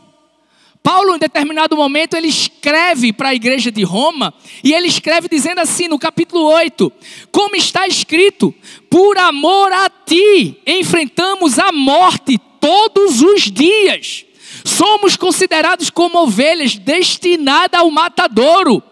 Paulo, 0.84 1.16
em 1.16 1.18
determinado 1.18 1.74
momento, 1.74 2.14
ele 2.14 2.28
escreve 2.28 3.10
para 3.10 3.30
a 3.30 3.34
igreja 3.34 3.72
de 3.72 3.82
Roma, 3.82 4.34
e 4.62 4.74
ele 4.74 4.86
escreve 4.86 5.30
dizendo 5.30 5.62
assim 5.62 5.88
no 5.88 5.98
capítulo 5.98 6.44
8: 6.44 6.92
Como 7.32 7.56
está 7.56 7.86
escrito, 7.88 8.54
por 8.90 9.16
amor 9.16 9.72
a 9.72 9.88
ti 9.88 10.58
enfrentamos 10.66 11.58
a 11.58 11.72
morte 11.72 12.38
todos 12.60 13.22
os 13.22 13.50
dias. 13.50 14.26
Somos 14.62 15.16
considerados 15.16 15.88
como 15.88 16.18
ovelhas 16.18 16.76
destinadas 16.76 17.80
ao 17.80 17.90
matadouro. 17.90 18.82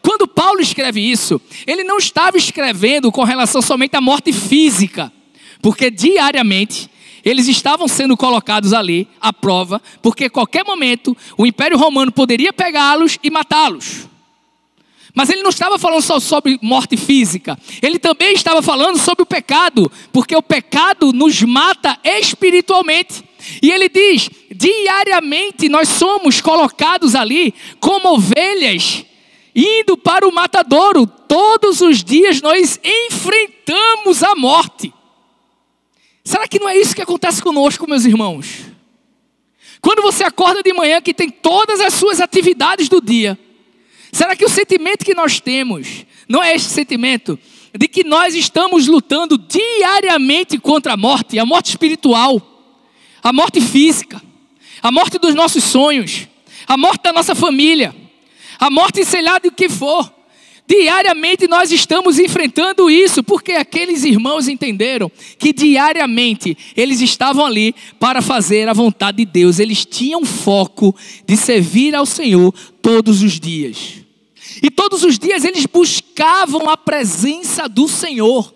Quando 0.00 0.28
Paulo 0.28 0.60
escreve 0.60 1.00
isso, 1.00 1.40
ele 1.66 1.82
não 1.82 1.98
estava 1.98 2.36
escrevendo 2.36 3.10
com 3.10 3.24
relação 3.24 3.60
somente 3.60 3.96
à 3.96 4.00
morte 4.00 4.32
física, 4.32 5.12
porque 5.60 5.90
diariamente 5.90 6.88
eles 7.24 7.48
estavam 7.48 7.88
sendo 7.88 8.16
colocados 8.16 8.72
ali 8.72 9.08
à 9.20 9.32
prova, 9.32 9.80
porque 10.02 10.24
a 10.24 10.30
qualquer 10.30 10.64
momento 10.64 11.16
o 11.36 11.46
Império 11.46 11.78
Romano 11.78 12.12
poderia 12.12 12.52
pegá-los 12.52 13.18
e 13.22 13.30
matá-los. 13.30 14.08
Mas 15.14 15.28
ele 15.28 15.42
não 15.42 15.50
estava 15.50 15.78
falando 15.78 16.02
só 16.02 16.20
sobre 16.20 16.58
morte 16.62 16.96
física, 16.96 17.58
ele 17.82 17.98
também 17.98 18.32
estava 18.32 18.62
falando 18.62 18.98
sobre 18.98 19.22
o 19.22 19.26
pecado, 19.26 19.90
porque 20.12 20.36
o 20.36 20.42
pecado 20.42 21.12
nos 21.12 21.42
mata 21.42 21.98
espiritualmente. 22.04 23.24
E 23.62 23.70
ele 23.70 23.88
diz: 23.88 24.30
diariamente 24.54 25.68
nós 25.68 25.88
somos 25.88 26.40
colocados 26.40 27.14
ali 27.14 27.52
como 27.80 28.14
ovelhas, 28.14 29.04
indo 29.54 29.96
para 29.96 30.28
o 30.28 30.32
matadouro. 30.32 31.06
Todos 31.06 31.80
os 31.80 32.04
dias 32.04 32.40
nós 32.40 32.78
enfrentamos 32.84 34.22
a 34.22 34.34
morte. 34.36 34.92
Será 36.24 36.46
que 36.46 36.58
não 36.58 36.68
é 36.68 36.76
isso 36.76 36.94
que 36.94 37.02
acontece 37.02 37.42
conosco, 37.42 37.88
meus 37.88 38.04
irmãos? 38.04 38.70
Quando 39.80 40.02
você 40.02 40.24
acorda 40.24 40.62
de 40.62 40.72
manhã, 40.72 41.00
que 41.00 41.14
tem 41.14 41.30
todas 41.30 41.80
as 41.80 41.94
suas 41.94 42.20
atividades 42.20 42.88
do 42.88 43.00
dia, 43.00 43.38
será 44.12 44.36
que 44.36 44.44
o 44.44 44.48
sentimento 44.48 45.04
que 45.04 45.14
nós 45.14 45.40
temos 45.40 46.04
não 46.28 46.42
é 46.42 46.54
este 46.54 46.68
sentimento 46.68 47.38
de 47.76 47.88
que 47.88 48.04
nós 48.04 48.34
estamos 48.34 48.86
lutando 48.86 49.38
diariamente 49.38 50.58
contra 50.58 50.92
a 50.92 50.96
morte, 50.96 51.38
a 51.38 51.46
morte 51.46 51.70
espiritual, 51.70 52.40
a 53.22 53.32
morte 53.32 53.60
física, 53.60 54.20
a 54.82 54.90
morte 54.90 55.18
dos 55.18 55.34
nossos 55.34 55.64
sonhos, 55.64 56.28
a 56.66 56.76
morte 56.76 57.02
da 57.02 57.12
nossa 57.12 57.34
família, 57.34 57.94
a 58.58 58.70
morte 58.70 59.04
sei 59.04 59.22
lá 59.22 59.38
do 59.38 59.50
que 59.50 59.68
for? 59.68 60.19
Diariamente 60.70 61.48
nós 61.48 61.72
estamos 61.72 62.20
enfrentando 62.20 62.88
isso, 62.88 63.24
porque 63.24 63.50
aqueles 63.54 64.04
irmãos 64.04 64.46
entenderam 64.46 65.10
que 65.36 65.52
diariamente 65.52 66.56
eles 66.76 67.00
estavam 67.00 67.44
ali 67.44 67.74
para 67.98 68.22
fazer 68.22 68.68
a 68.68 68.72
vontade 68.72 69.16
de 69.16 69.24
Deus, 69.24 69.58
eles 69.58 69.84
tinham 69.84 70.24
foco 70.24 70.94
de 71.26 71.36
servir 71.36 71.92
ao 71.92 72.06
Senhor 72.06 72.54
todos 72.80 73.20
os 73.20 73.40
dias. 73.40 73.96
E 74.62 74.70
todos 74.70 75.02
os 75.02 75.18
dias 75.18 75.44
eles 75.44 75.66
buscavam 75.66 76.70
a 76.70 76.76
presença 76.76 77.68
do 77.68 77.88
Senhor. 77.88 78.54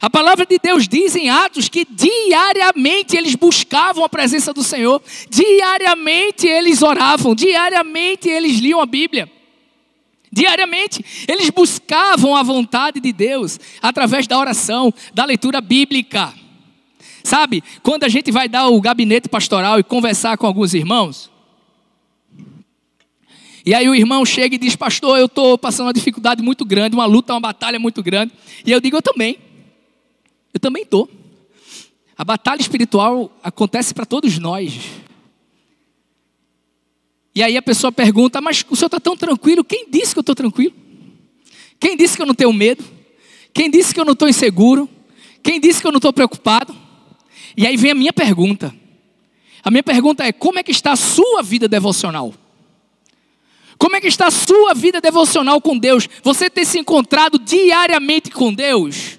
A 0.00 0.08
palavra 0.08 0.46
de 0.46 0.60
Deus 0.62 0.86
diz 0.86 1.16
em 1.16 1.28
Atos 1.28 1.68
que 1.68 1.84
diariamente 1.90 3.16
eles 3.16 3.34
buscavam 3.34 4.04
a 4.04 4.08
presença 4.08 4.52
do 4.52 4.62
Senhor, 4.62 5.02
diariamente 5.28 6.46
eles 6.46 6.82
oravam, 6.82 7.34
diariamente 7.34 8.28
eles 8.28 8.60
liam 8.60 8.80
a 8.80 8.86
Bíblia. 8.86 9.39
Diariamente, 10.32 11.04
eles 11.26 11.50
buscavam 11.50 12.36
a 12.36 12.42
vontade 12.42 13.00
de 13.00 13.12
Deus 13.12 13.58
através 13.82 14.26
da 14.26 14.38
oração, 14.38 14.94
da 15.12 15.24
leitura 15.24 15.60
bíblica. 15.60 16.32
Sabe, 17.24 17.62
quando 17.82 18.04
a 18.04 18.08
gente 18.08 18.30
vai 18.30 18.48
dar 18.48 18.68
o 18.68 18.80
gabinete 18.80 19.28
pastoral 19.28 19.78
e 19.78 19.82
conversar 19.82 20.38
com 20.38 20.46
alguns 20.46 20.72
irmãos, 20.72 21.30
e 23.64 23.74
aí 23.74 23.88
o 23.88 23.94
irmão 23.94 24.24
chega 24.24 24.54
e 24.54 24.58
diz: 24.58 24.74
Pastor, 24.76 25.18
eu 25.18 25.26
estou 25.26 25.58
passando 25.58 25.86
uma 25.86 25.92
dificuldade 25.92 26.42
muito 26.42 26.64
grande, 26.64 26.94
uma 26.94 27.06
luta, 27.06 27.34
uma 27.34 27.40
batalha 27.40 27.78
muito 27.78 28.02
grande. 28.02 28.32
E 28.64 28.70
eu 28.70 28.80
digo: 28.80 28.96
Eu 28.96 29.02
também. 29.02 29.38
Eu 30.52 30.60
também 30.60 30.82
estou. 30.82 31.08
A 32.16 32.24
batalha 32.24 32.60
espiritual 32.60 33.30
acontece 33.42 33.94
para 33.94 34.06
todos 34.06 34.38
nós. 34.38 34.78
E 37.40 37.42
aí 37.42 37.56
a 37.56 37.62
pessoa 37.62 37.90
pergunta: 37.90 38.38
Mas 38.38 38.66
o 38.68 38.76
senhor 38.76 38.88
está 38.88 39.00
tão 39.00 39.16
tranquilo? 39.16 39.64
Quem 39.64 39.86
disse 39.88 40.12
que 40.12 40.18
eu 40.18 40.20
estou 40.20 40.34
tranquilo? 40.34 40.74
Quem 41.80 41.96
disse 41.96 42.14
que 42.14 42.20
eu 42.20 42.26
não 42.26 42.34
tenho 42.34 42.52
medo? 42.52 42.84
Quem 43.54 43.70
disse 43.70 43.94
que 43.94 44.00
eu 44.00 44.04
não 44.04 44.12
estou 44.12 44.28
inseguro? 44.28 44.86
Quem 45.42 45.58
disse 45.58 45.80
que 45.80 45.86
eu 45.86 45.90
não 45.90 45.96
estou 45.96 46.12
preocupado? 46.12 46.76
E 47.56 47.66
aí 47.66 47.78
vem 47.78 47.92
a 47.92 47.94
minha 47.94 48.12
pergunta. 48.12 48.74
A 49.64 49.70
minha 49.70 49.82
pergunta 49.82 50.22
é: 50.22 50.32
como 50.32 50.58
é 50.58 50.62
que 50.62 50.70
está 50.70 50.92
a 50.92 50.96
sua 50.96 51.42
vida 51.42 51.66
devocional? 51.66 52.34
Como 53.78 53.96
é 53.96 54.02
que 54.02 54.08
está 54.08 54.26
a 54.26 54.30
sua 54.30 54.74
vida 54.74 55.00
devocional 55.00 55.62
com 55.62 55.78
Deus? 55.78 56.06
Você 56.22 56.50
tem 56.50 56.66
se 56.66 56.78
encontrado 56.78 57.38
diariamente 57.38 58.30
com 58.30 58.52
Deus? 58.52 59.18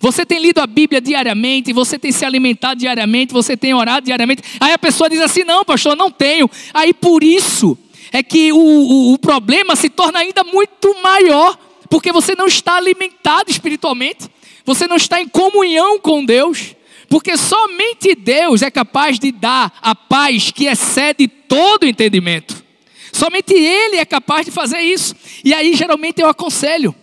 Você 0.00 0.24
tem 0.24 0.40
lido 0.40 0.60
a 0.60 0.66
Bíblia 0.66 0.98
diariamente, 0.98 1.74
você 1.74 1.98
tem 1.98 2.10
se 2.10 2.24
alimentado 2.24 2.80
diariamente, 2.80 3.34
você 3.34 3.54
tem 3.54 3.74
orado 3.74 4.06
diariamente. 4.06 4.42
Aí 4.58 4.72
a 4.72 4.78
pessoa 4.78 5.10
diz 5.10 5.20
assim: 5.20 5.44
não, 5.44 5.62
pastor, 5.62 5.94
não 5.94 6.10
tenho. 6.10 6.50
Aí 6.72 6.94
por 6.94 7.22
isso 7.22 7.76
é 8.10 8.22
que 8.22 8.50
o, 8.50 8.56
o, 8.56 9.12
o 9.12 9.18
problema 9.18 9.76
se 9.76 9.90
torna 9.90 10.20
ainda 10.20 10.42
muito 10.42 10.96
maior, 11.02 11.58
porque 11.90 12.10
você 12.12 12.34
não 12.34 12.46
está 12.46 12.76
alimentado 12.76 13.50
espiritualmente, 13.50 14.26
você 14.64 14.86
não 14.88 14.96
está 14.96 15.20
em 15.20 15.28
comunhão 15.28 15.98
com 15.98 16.24
Deus, 16.24 16.74
porque 17.06 17.36
somente 17.36 18.14
Deus 18.14 18.62
é 18.62 18.70
capaz 18.70 19.18
de 19.18 19.30
dar 19.30 19.70
a 19.82 19.94
paz 19.94 20.50
que 20.50 20.64
excede 20.64 21.28
todo 21.28 21.86
entendimento. 21.86 22.64
Somente 23.12 23.52
Ele 23.52 23.96
é 23.96 24.06
capaz 24.06 24.46
de 24.46 24.50
fazer 24.50 24.80
isso. 24.80 25.14
E 25.44 25.52
aí, 25.52 25.74
geralmente, 25.74 26.22
eu 26.22 26.28
aconselho, 26.28 26.94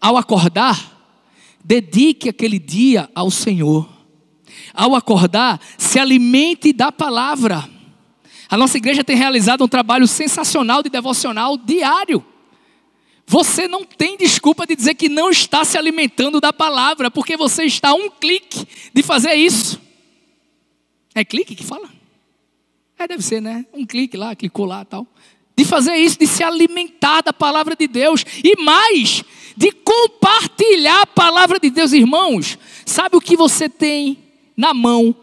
ao 0.00 0.16
acordar, 0.16 0.95
dedique 1.66 2.28
aquele 2.28 2.60
dia 2.60 3.10
ao 3.12 3.28
Senhor. 3.28 3.88
Ao 4.72 4.94
acordar, 4.94 5.60
se 5.76 5.98
alimente 5.98 6.72
da 6.72 6.92
palavra. 6.92 7.68
A 8.48 8.56
nossa 8.56 8.76
igreja 8.76 9.02
tem 9.02 9.16
realizado 9.16 9.64
um 9.64 9.68
trabalho 9.68 10.06
sensacional 10.06 10.80
de 10.80 10.88
devocional 10.88 11.58
diário. 11.58 12.24
Você 13.26 13.66
não 13.66 13.84
tem 13.84 14.16
desculpa 14.16 14.64
de 14.64 14.76
dizer 14.76 14.94
que 14.94 15.08
não 15.08 15.30
está 15.30 15.64
se 15.64 15.76
alimentando 15.76 16.40
da 16.40 16.52
palavra, 16.52 17.10
porque 17.10 17.36
você 17.36 17.64
está 17.64 17.88
a 17.88 17.94
um 17.94 18.08
clique 18.08 18.64
de 18.94 19.02
fazer 19.02 19.34
isso. 19.34 19.80
É 21.12 21.24
clique 21.24 21.56
que 21.56 21.64
fala? 21.64 21.90
É, 22.96 23.08
deve 23.08 23.24
ser, 23.24 23.42
né? 23.42 23.66
Um 23.74 23.84
clique 23.84 24.16
lá, 24.16 24.36
clicou 24.36 24.64
lá 24.64 24.84
tal. 24.84 25.04
De 25.56 25.64
fazer 25.64 25.96
isso, 25.96 26.18
de 26.18 26.26
se 26.26 26.42
alimentar 26.42 27.22
da 27.22 27.32
palavra 27.32 27.74
de 27.74 27.88
Deus. 27.88 28.24
E 28.44 28.60
mais, 28.62 29.24
de 29.56 29.72
compartilhar 29.72 31.02
a 31.02 31.06
palavra 31.06 31.58
de 31.58 31.70
Deus, 31.70 31.92
irmãos. 31.92 32.58
Sabe 32.84 33.16
o 33.16 33.20
que 33.20 33.36
você 33.36 33.68
tem 33.68 34.18
na 34.56 34.74
mão 34.74 35.14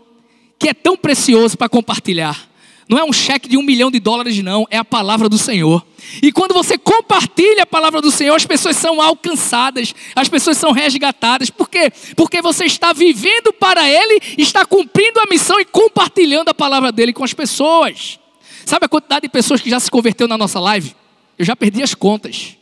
que 0.57 0.69
é 0.69 0.73
tão 0.73 0.97
precioso 0.97 1.57
para 1.57 1.69
compartilhar? 1.69 2.49
Não 2.89 2.97
é 2.97 3.03
um 3.03 3.13
cheque 3.13 3.47
de 3.47 3.57
um 3.57 3.63
milhão 3.63 3.89
de 3.89 3.99
dólares, 3.99 4.41
não, 4.43 4.67
é 4.69 4.77
a 4.77 4.85
palavra 4.85 5.29
do 5.29 5.37
Senhor. 5.37 5.85
E 6.21 6.31
quando 6.31 6.53
você 6.53 6.77
compartilha 6.77 7.63
a 7.63 7.65
palavra 7.65 8.01
do 8.01 8.11
Senhor, 8.11 8.35
as 8.35 8.45
pessoas 8.45 8.75
são 8.75 9.01
alcançadas, 9.01 9.95
as 10.15 10.27
pessoas 10.27 10.57
são 10.57 10.71
resgatadas. 10.71 11.49
Por 11.49 11.69
quê? 11.69 11.91
Porque 12.15 12.41
você 12.41 12.65
está 12.65 12.91
vivendo 12.91 13.53
para 13.53 13.89
Ele, 13.89 14.19
está 14.37 14.65
cumprindo 14.65 15.19
a 15.19 15.25
missão 15.29 15.59
e 15.59 15.65
compartilhando 15.65 16.49
a 16.49 16.53
palavra 16.53 16.91
dele 16.91 17.13
com 17.13 17.23
as 17.23 17.33
pessoas. 17.33 18.19
Sabe 18.65 18.85
a 18.85 18.89
quantidade 18.89 19.23
de 19.23 19.29
pessoas 19.29 19.61
que 19.61 19.69
já 19.69 19.79
se 19.79 19.89
converteu 19.91 20.27
na 20.27 20.37
nossa 20.37 20.59
live? 20.59 20.95
Eu 21.37 21.45
já 21.45 21.55
perdi 21.55 21.81
as 21.81 21.93
contas. 21.93 22.57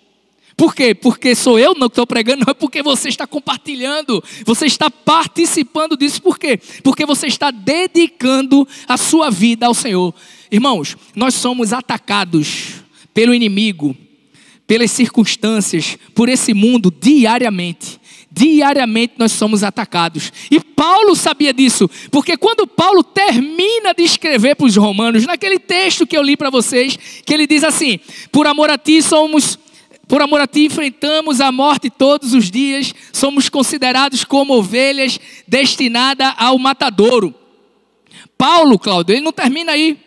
Por 0.56 0.76
quê? 0.76 0.94
Porque 0.94 1.34
sou 1.34 1.58
eu 1.58 1.74
não 1.74 1.88
que 1.88 1.94
estou 1.94 2.06
pregando, 2.06 2.46
não 2.46 2.52
é 2.52 2.54
porque 2.54 2.84
você 2.84 3.10
está 3.10 3.26
compartilhando, 3.26 4.24
você 4.46 4.66
está 4.66 4.90
participando 4.90 5.98
disso. 5.98 6.22
Por 6.22 6.38
quê? 6.38 6.60
Porque 6.84 7.06
você 7.06 7.28
está 7.28 7.52
dedicando 7.52 8.68
a 8.88 8.98
sua 8.98 9.30
vida 9.30 9.66
ao 9.66 9.74
Senhor. 9.74 10.14
Irmãos, 10.52 10.98
nós 11.16 11.34
somos 11.34 11.74
atacados 11.74 12.82
pelo 13.14 13.34
inimigo, 13.34 13.96
pelas 14.68 14.92
circunstâncias, 14.92 15.98
por 16.14 16.30
esse 16.30 16.54
mundo 16.54 16.92
diariamente. 16.92 18.01
Diariamente 18.32 19.16
nós 19.18 19.34
somos 19.34 19.62
atacados. 19.62 20.32
E 20.50 20.58
Paulo 20.60 21.16
sabia 21.16 21.54
disso, 21.54 21.90
porque 22.10 22.38
quando 22.38 22.66
Paulo 22.66 23.04
termina 23.04 23.94
de 23.94 24.04
escrever 24.04 24.56
para 24.56 24.66
os 24.66 24.78
romanos, 24.78 25.26
naquele 25.26 25.60
texto 25.60 26.08
que 26.08 26.16
eu 26.16 26.24
li 26.24 26.38
para 26.38 26.50
vocês, 26.50 26.98
que 27.26 27.34
ele 27.34 27.46
diz 27.46 27.62
assim: 27.62 28.00
Por 28.32 28.48
amor 28.48 28.70
a 28.70 28.78
ti 28.78 29.02
somos 29.02 29.60
por 30.08 30.22
amor 30.22 30.42
a 30.42 30.48
ti 30.48 30.66
enfrentamos 30.66 31.40
a 31.40 31.54
morte 31.54 31.90
todos 31.90 32.34
os 32.34 32.52
dias, 32.52 32.94
somos 33.14 33.48
considerados 33.48 34.26
como 34.26 34.54
ovelhas 34.54 35.18
destinadas 35.48 36.34
ao 36.38 36.58
matadouro. 36.58 37.34
Paulo, 38.38 38.78
Cláudio, 38.78 39.14
ele 39.14 39.22
não 39.22 39.32
termina 39.32 39.72
aí. 39.72 39.98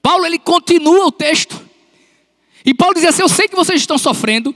Paulo, 0.00 0.24
ele 0.24 0.38
continua 0.38 1.06
o 1.06 1.12
texto. 1.12 1.60
E 2.64 2.72
Paulo 2.72 2.94
diz 2.94 3.04
assim: 3.04 3.22
Eu 3.22 3.28
sei 3.28 3.48
que 3.48 3.56
vocês 3.56 3.80
estão 3.80 3.98
sofrendo, 3.98 4.54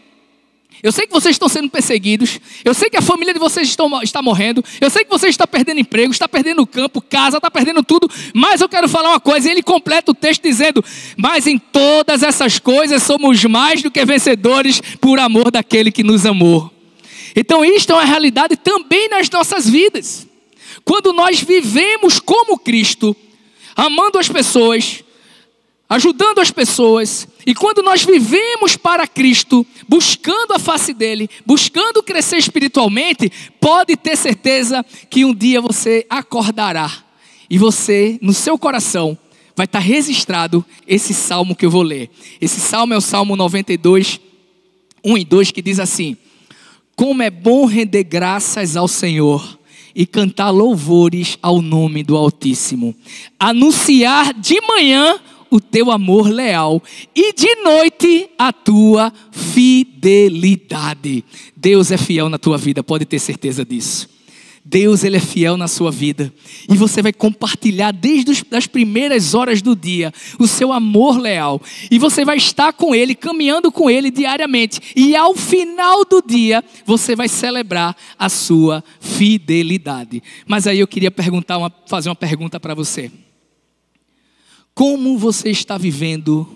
eu 0.83 0.93
sei 0.93 1.07
que 1.07 1.13
vocês 1.13 1.35
estão 1.35 1.49
sendo 1.49 1.71
perseguidos. 1.71 2.39
Eu 2.65 2.75
sei 2.75 2.91
que 2.91 2.97
a 2.97 3.03
família 3.03 3.33
de 3.33 3.41
vocês 3.41 3.69
estão, 3.69 4.03
está 4.03 4.21
morrendo. 4.21 4.63
Eu 4.81 4.91
sei 4.91 5.05
que 5.05 5.11
vocês 5.11 5.31
estão 5.31 5.47
perdendo 5.47 5.81
emprego, 5.81 6.13
está 6.13 6.29
perdendo 6.29 6.67
campo, 6.67 7.01
casa, 7.01 7.39
está 7.39 7.51
perdendo 7.51 7.83
tudo. 7.83 8.11
Mas 8.35 8.61
eu 8.61 8.69
quero 8.69 8.89
falar 8.89 9.11
uma 9.11 9.21
coisa. 9.21 9.51
Ele 9.51 9.63
completa 9.63 10.11
o 10.11 10.15
texto 10.15 10.43
dizendo: 10.43 10.85
Mas 11.17 11.47
em 11.47 11.59
todas 11.59 12.23
essas 12.23 12.59
coisas 12.59 13.03
somos 13.03 13.45
mais 13.45 13.83
do 13.83 13.91
que 13.91 14.05
vencedores 14.05 14.81
por 15.01 15.19
amor 15.19 15.51
daquele 15.51 15.93
que 15.93 16.03
nos 16.03 16.27
amou. 16.27 16.71
Então, 17.37 17.65
isto 17.65 17.93
é 17.93 17.95
uma 17.97 18.05
realidade 18.05 18.57
também 18.57 19.09
nas 19.09 19.29
nossas 19.31 19.69
vidas. 19.69 20.27
Quando 20.85 21.13
nós 21.13 21.41
vivemos 21.41 22.19
como 22.19 22.59
Cristo, 22.59 23.17
amando 23.77 24.19
as 24.19 24.29
pessoas, 24.29 25.04
ajudando 25.89 26.41
as 26.41 26.51
pessoas. 26.51 27.29
E 27.47 27.55
quando 27.55 27.83
nós 27.83 28.05
vivemos 28.05 28.77
para 28.77 29.07
Cristo, 29.07 29.67
buscando 29.89 30.53
a 30.53 30.59
face 30.59 30.95
dele, 30.95 31.29
buscando 31.45 32.03
crescer 32.03 32.37
espiritualmente, 32.39 33.31
pode 33.61 33.97
ter 33.97 34.17
certeza 34.17 34.85
que 35.11 35.25
um 35.25 35.35
dia 35.35 35.61
você 35.61 36.07
acordará 36.09 36.91
e 37.49 37.59
você, 37.59 38.19
no 38.23 38.33
seu 38.33 38.59
coração, 38.59 39.17
vai 39.57 39.65
estar 39.67 39.79
registrado 39.79 40.65
esse 40.87 41.15
salmo 41.15 41.55
que 41.55 41.67
eu 41.67 41.71
vou 41.71 41.83
ler. 41.83 42.11
Esse 42.41 42.61
salmo 42.61 42.95
é 42.95 42.97
o 42.97 43.01
Salmo 43.01 43.37
92, 43.37 44.21
1 45.05 45.19
e 45.19 45.25
2, 45.25 45.51
que 45.51 45.63
diz 45.63 45.79
assim: 45.79 46.17
Como 46.97 47.23
é 47.23 47.31
bom 47.31 47.67
render 47.67 48.05
graças 48.05 48.77
ao 48.77 48.89
Senhor 48.89 49.59
e 49.95 50.05
cantar 50.05 50.51
louvores 50.51 51.39
ao 51.41 51.63
nome 51.63 52.03
do 52.03 52.17
Altíssimo, 52.17 52.97
anunciar 53.39 54.35
de 54.35 54.61
manhã 54.63 55.21
o 55.55 55.61
teu 55.61 55.93
amor 55.93 56.27
leal 56.29 56.83
e 57.15 57.33
de 57.33 57.55
noite 57.63 58.29
a 58.37 58.53
tua 58.53 59.13
fidelidade. 59.31 61.25
Deus 61.57 61.93
é 61.93 61.97
fiel 61.97 62.29
na 62.29 62.39
tua 62.39 62.59
vida, 62.59 62.83
pode 62.83 63.05
ter 63.05 63.21
certeza 63.21 63.65
disso. 63.65 64.13
Deus 64.65 65.05
ele 65.05 65.19
é 65.19 65.21
fiel 65.21 65.57
na 65.57 65.69
sua 65.69 65.93
vida 65.93 66.33
e 66.69 66.77
você 66.77 67.01
vai 67.01 67.13
compartilhar 67.13 67.93
desde 67.93 68.33
as 68.51 68.67
primeiras 68.67 69.33
horas 69.33 69.63
do 69.63 69.77
dia 69.77 70.13
o 70.41 70.49
seu 70.49 70.73
amor 70.73 71.19
leal 71.19 71.63
e 71.89 72.01
você 72.01 72.25
vai 72.25 72.39
estar 72.39 72.73
com 72.73 72.93
ele, 72.93 73.15
caminhando 73.15 73.71
com 73.71 73.89
ele 73.89 74.11
diariamente 74.11 74.81
e 74.97 75.15
ao 75.15 75.37
final 75.37 76.05
do 76.05 76.21
dia 76.21 76.65
você 76.85 77.15
vai 77.15 77.29
celebrar 77.29 77.97
a 78.19 78.29
sua 78.29 78.83
fidelidade. 78.99 80.21
Mas 80.49 80.67
aí 80.67 80.81
eu 80.81 80.89
queria 80.89 81.13
perguntar 81.13 81.59
uma, 81.59 81.73
fazer 81.87 82.09
uma 82.09 82.17
pergunta 82.17 82.59
para 82.59 82.75
você. 82.75 83.09
Como 84.75 85.17
você 85.17 85.51
está 85.51 85.79
vivendo 85.79 86.49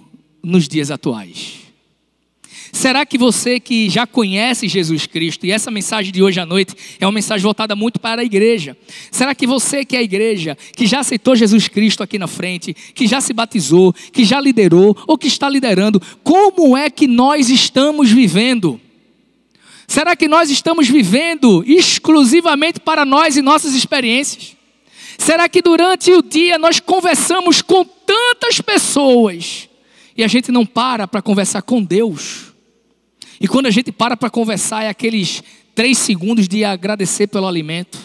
nos 0.43 0.67
dias 0.67 0.91
atuais? 0.91 1.69
Será 2.73 3.07
que 3.07 3.17
você 3.17 3.61
que 3.61 3.89
já 3.89 4.07
conhece 4.07 4.67
Jesus 4.67 5.07
Cristo, 5.07 5.47
e 5.47 5.53
essa 5.53 5.71
mensagem 5.71 6.13
de 6.13 6.23
hoje 6.23 6.41
à 6.41 6.45
noite 6.45 6.75
é 6.99 7.07
uma 7.07 7.13
mensagem 7.13 7.43
voltada 7.43 7.77
muito 7.77 8.01
para 8.01 8.21
a 8.21 8.25
igreja, 8.25 8.77
será 9.11 9.35
que 9.35 9.47
você 9.47 9.85
que 9.85 9.97
é 9.97 10.01
a 10.01 10.03
igreja, 10.03 10.59
que 10.77 10.87
já 10.87 11.01
aceitou 11.01 11.37
Jesus 11.37 11.69
Cristo 11.69 12.03
aqui 12.03 12.19
na 12.19 12.27
frente, 12.27 12.75
que 12.75 13.07
já 13.07 13.21
se 13.21 13.33
batizou, 13.33 13.95
que 14.13 14.25
já 14.25 14.41
liderou 14.41 14.97
ou 15.07 15.17
que 15.17 15.29
está 15.29 15.49
liderando, 15.49 16.03
como 16.23 16.77
é 16.77 16.91
que 16.91 17.07
nós 17.07 17.49
estamos 17.49 18.11
vivendo? 18.11 18.81
Será 19.87 20.15
que 20.15 20.29
nós 20.29 20.51
estamos 20.51 20.89
vivendo 20.89 21.65
exclusivamente 21.67 22.81
para 22.81 23.07
nós 23.07 23.37
e 23.37 23.43
nossas 23.43 23.75
experiências? 23.75 24.58
Será 25.19 25.49
que 25.49 25.61
durante 25.61 26.13
o 26.13 26.23
dia 26.23 26.57
nós 26.57 26.79
conversamos 26.79 27.61
com 27.61 27.85
tantas 27.85 28.61
pessoas 28.61 29.69
e 30.17 30.23
a 30.23 30.29
gente 30.29 30.53
não 30.53 30.65
para 30.65 31.09
para 31.09 31.21
conversar 31.21 31.61
com 31.63 31.83
Deus? 31.83 32.53
E 33.41 33.49
quando 33.49 33.67
a 33.67 33.71
gente 33.71 33.91
para 33.91 34.17
para 34.17 34.31
conversar, 34.31 34.85
é 34.85 34.89
aqueles 34.89 35.43
três 35.75 35.99
segundos 35.99 36.49
de 36.49 36.65
agradecer 36.65 37.27
pelo 37.27 37.49
alimento. 37.49 37.99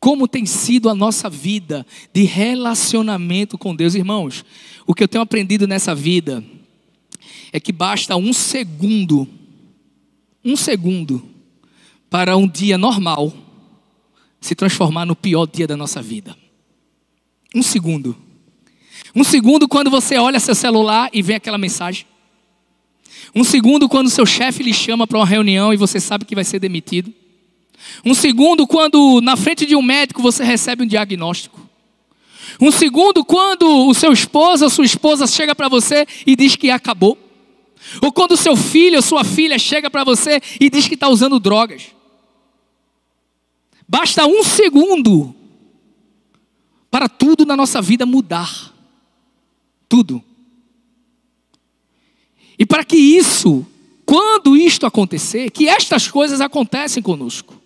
Como 0.00 0.26
tem 0.26 0.46
sido 0.46 0.88
a 0.88 0.94
nossa 0.94 1.28
vida 1.28 1.86
de 2.12 2.24
relacionamento 2.24 3.58
com 3.58 3.76
Deus, 3.76 3.94
irmãos? 3.94 4.44
O 4.86 4.94
que 4.94 5.02
eu 5.02 5.08
tenho 5.08 5.22
aprendido 5.22 5.66
nessa 5.66 5.94
vida 5.94 6.42
é 7.52 7.60
que 7.60 7.72
basta 7.72 8.16
um 8.16 8.32
segundo, 8.32 9.28
um 10.44 10.56
segundo, 10.56 11.22
para 12.10 12.36
um 12.36 12.48
dia 12.48 12.78
normal 12.78 13.45
se 14.46 14.54
transformar 14.54 15.04
no 15.04 15.16
pior 15.16 15.44
dia 15.46 15.66
da 15.66 15.76
nossa 15.76 16.00
vida. 16.00 16.36
Um 17.52 17.62
segundo. 17.62 18.16
Um 19.14 19.24
segundo 19.24 19.66
quando 19.66 19.90
você 19.90 20.16
olha 20.18 20.38
seu 20.38 20.54
celular 20.54 21.10
e 21.12 21.20
vê 21.20 21.34
aquela 21.34 21.58
mensagem. 21.58 22.06
Um 23.34 23.42
segundo 23.42 23.88
quando 23.88 24.08
seu 24.08 24.24
chefe 24.24 24.62
lhe 24.62 24.72
chama 24.72 25.04
para 25.04 25.18
uma 25.18 25.26
reunião 25.26 25.74
e 25.74 25.76
você 25.76 25.98
sabe 25.98 26.24
que 26.24 26.34
vai 26.34 26.44
ser 26.44 26.60
demitido. 26.60 27.12
Um 28.04 28.14
segundo 28.14 28.66
quando 28.68 29.20
na 29.20 29.36
frente 29.36 29.66
de 29.66 29.74
um 29.74 29.82
médico 29.82 30.22
você 30.22 30.44
recebe 30.44 30.84
um 30.84 30.86
diagnóstico. 30.86 31.68
Um 32.60 32.70
segundo 32.70 33.24
quando 33.24 33.88
o 33.88 33.94
seu 33.94 34.12
esposo 34.12 34.64
ou 34.64 34.70
sua 34.70 34.84
esposa 34.84 35.26
chega 35.26 35.56
para 35.56 35.68
você 35.68 36.06
e 36.24 36.36
diz 36.36 36.54
que 36.54 36.70
acabou. 36.70 37.18
Ou 38.00 38.12
quando 38.12 38.32
o 38.32 38.36
seu 38.36 38.54
filho 38.54 38.96
ou 38.96 39.02
sua 39.02 39.24
filha 39.24 39.58
chega 39.58 39.90
para 39.90 40.04
você 40.04 40.40
e 40.60 40.70
diz 40.70 40.86
que 40.86 40.94
está 40.94 41.08
usando 41.08 41.40
drogas. 41.40 41.95
Basta 43.88 44.26
um 44.26 44.42
segundo 44.42 45.34
para 46.90 47.08
tudo 47.08 47.44
na 47.44 47.56
nossa 47.56 47.80
vida 47.80 48.04
mudar. 48.06 48.74
Tudo. 49.88 50.22
E 52.58 52.64
para 52.64 52.84
que 52.84 52.96
isso 52.96 53.66
quando 54.06 54.56
isto 54.56 54.86
acontecer, 54.86 55.50
que 55.50 55.68
estas 55.68 56.08
coisas 56.08 56.40
acontecem 56.40 57.02
conosco. 57.02 57.60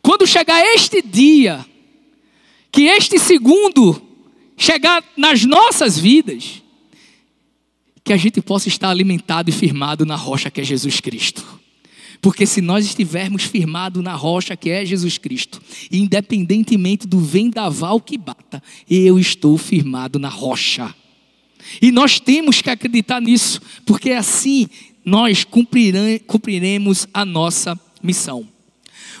Quando 0.00 0.24
chegar 0.24 0.64
este 0.74 1.02
dia, 1.02 1.66
que 2.70 2.82
este 2.82 3.18
segundo 3.18 4.00
chegar 4.56 5.02
nas 5.16 5.44
nossas 5.44 5.98
vidas, 5.98 6.62
que 8.04 8.12
a 8.12 8.16
gente 8.16 8.40
possa 8.40 8.68
estar 8.68 8.88
alimentado 8.88 9.50
e 9.50 9.52
firmado 9.52 10.06
na 10.06 10.14
rocha 10.14 10.50
que 10.50 10.60
é 10.60 10.64
Jesus 10.64 11.00
Cristo. 11.00 11.59
Porque 12.20 12.44
se 12.44 12.60
nós 12.60 12.84
estivermos 12.84 13.44
firmados 13.44 14.02
na 14.02 14.14
rocha 14.14 14.56
que 14.56 14.68
é 14.68 14.84
Jesus 14.84 15.16
Cristo, 15.16 15.60
independentemente 15.90 17.06
do 17.06 17.18
vendaval 17.18 18.00
que 18.00 18.18
bata, 18.18 18.62
eu 18.88 19.18
estou 19.18 19.56
firmado 19.56 20.18
na 20.18 20.28
rocha. 20.28 20.94
E 21.80 21.90
nós 21.90 22.20
temos 22.20 22.60
que 22.60 22.70
acreditar 22.70 23.20
nisso, 23.20 23.60
porque 23.86 24.10
assim 24.10 24.68
nós 25.04 25.44
cumpriremos 25.44 27.06
a 27.12 27.24
nossa 27.24 27.78
missão. 28.02 28.46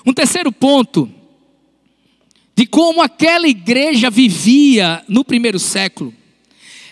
Um 0.04 0.12
terceiro 0.12 0.52
ponto 0.52 1.10
de 2.54 2.66
como 2.66 3.00
aquela 3.00 3.48
igreja 3.48 4.10
vivia 4.10 5.02
no 5.08 5.24
primeiro 5.24 5.58
século 5.58 6.12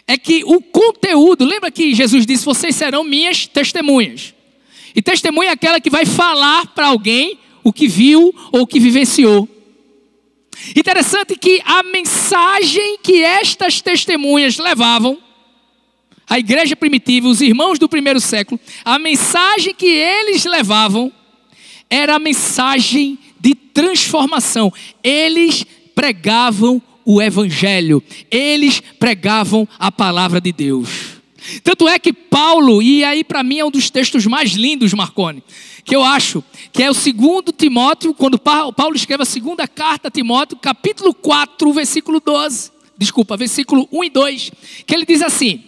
é 0.06 0.16
que 0.16 0.42
o 0.44 0.62
conteúdo, 0.62 1.44
lembra 1.44 1.70
que 1.70 1.94
Jesus 1.94 2.24
disse: 2.24 2.46
Vocês 2.46 2.74
serão 2.74 3.04
minhas 3.04 3.46
testemunhas. 3.46 4.32
E 4.98 5.00
testemunha 5.00 5.50
é 5.50 5.52
aquela 5.52 5.80
que 5.80 5.88
vai 5.88 6.04
falar 6.04 6.66
para 6.74 6.88
alguém 6.88 7.38
o 7.62 7.72
que 7.72 7.86
viu 7.86 8.34
ou 8.50 8.62
o 8.62 8.66
que 8.66 8.80
vivenciou. 8.80 9.48
Interessante 10.74 11.36
que 11.36 11.62
a 11.64 11.84
mensagem 11.84 12.98
que 13.00 13.22
estas 13.22 13.80
testemunhas 13.80 14.58
levavam, 14.58 15.16
a 16.28 16.36
igreja 16.40 16.74
primitiva, 16.74 17.28
os 17.28 17.40
irmãos 17.40 17.78
do 17.78 17.88
primeiro 17.88 18.18
século, 18.18 18.58
a 18.84 18.98
mensagem 18.98 19.72
que 19.72 19.86
eles 19.86 20.44
levavam 20.44 21.12
era 21.88 22.16
a 22.16 22.18
mensagem 22.18 23.16
de 23.38 23.54
transformação. 23.54 24.72
Eles 25.04 25.64
pregavam 25.94 26.82
o 27.04 27.22
evangelho, 27.22 28.02
eles 28.32 28.80
pregavam 28.98 29.68
a 29.78 29.92
palavra 29.92 30.40
de 30.40 30.50
Deus. 30.50 31.07
Tanto 31.62 31.88
é 31.88 31.98
que 31.98 32.12
Paulo, 32.12 32.82
e 32.82 33.02
aí 33.04 33.24
para 33.24 33.42
mim 33.42 33.58
é 33.58 33.64
um 33.64 33.70
dos 33.70 33.90
textos 33.90 34.26
mais 34.26 34.52
lindos, 34.52 34.92
Marcone, 34.92 35.42
que 35.84 35.96
eu 35.96 36.04
acho, 36.04 36.44
que 36.72 36.82
é 36.82 36.90
o 36.90 36.94
segundo 36.94 37.52
Timóteo, 37.52 38.12
quando 38.12 38.38
Paulo 38.38 38.94
escreve 38.94 39.22
a 39.22 39.26
segunda 39.26 39.66
carta 39.66 40.08
a 40.08 40.10
Timóteo, 40.10 40.58
capítulo 40.58 41.14
4, 41.14 41.72
versículo 41.72 42.20
12, 42.20 42.70
desculpa, 42.96 43.36
versículo 43.36 43.88
1 43.90 44.04
e 44.04 44.10
2, 44.10 44.50
que 44.86 44.94
ele 44.94 45.06
diz 45.06 45.22
assim: 45.22 45.64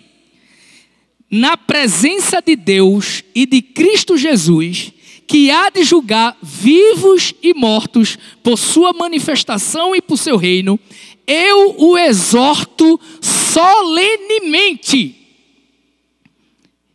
Na 1.30 1.56
presença 1.56 2.42
de 2.42 2.56
Deus 2.56 3.22
e 3.34 3.46
de 3.46 3.62
Cristo 3.62 4.18
Jesus, 4.18 4.92
que 5.26 5.50
há 5.50 5.70
de 5.70 5.84
julgar 5.84 6.36
vivos 6.42 7.32
e 7.42 7.54
mortos 7.54 8.18
por 8.42 8.58
sua 8.58 8.92
manifestação 8.92 9.94
e 9.94 10.02
por 10.02 10.18
seu 10.18 10.36
reino, 10.36 10.78
eu 11.26 11.76
o 11.78 11.96
exorto 11.96 13.00
solenemente 13.20 15.19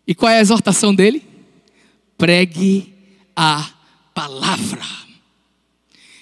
e 0.07 0.13
qual 0.13 0.31
é 0.31 0.37
a 0.37 0.41
exortação 0.41 0.93
dele? 0.93 1.23
Pregue 2.17 2.93
a 3.35 3.69
palavra. 4.13 4.81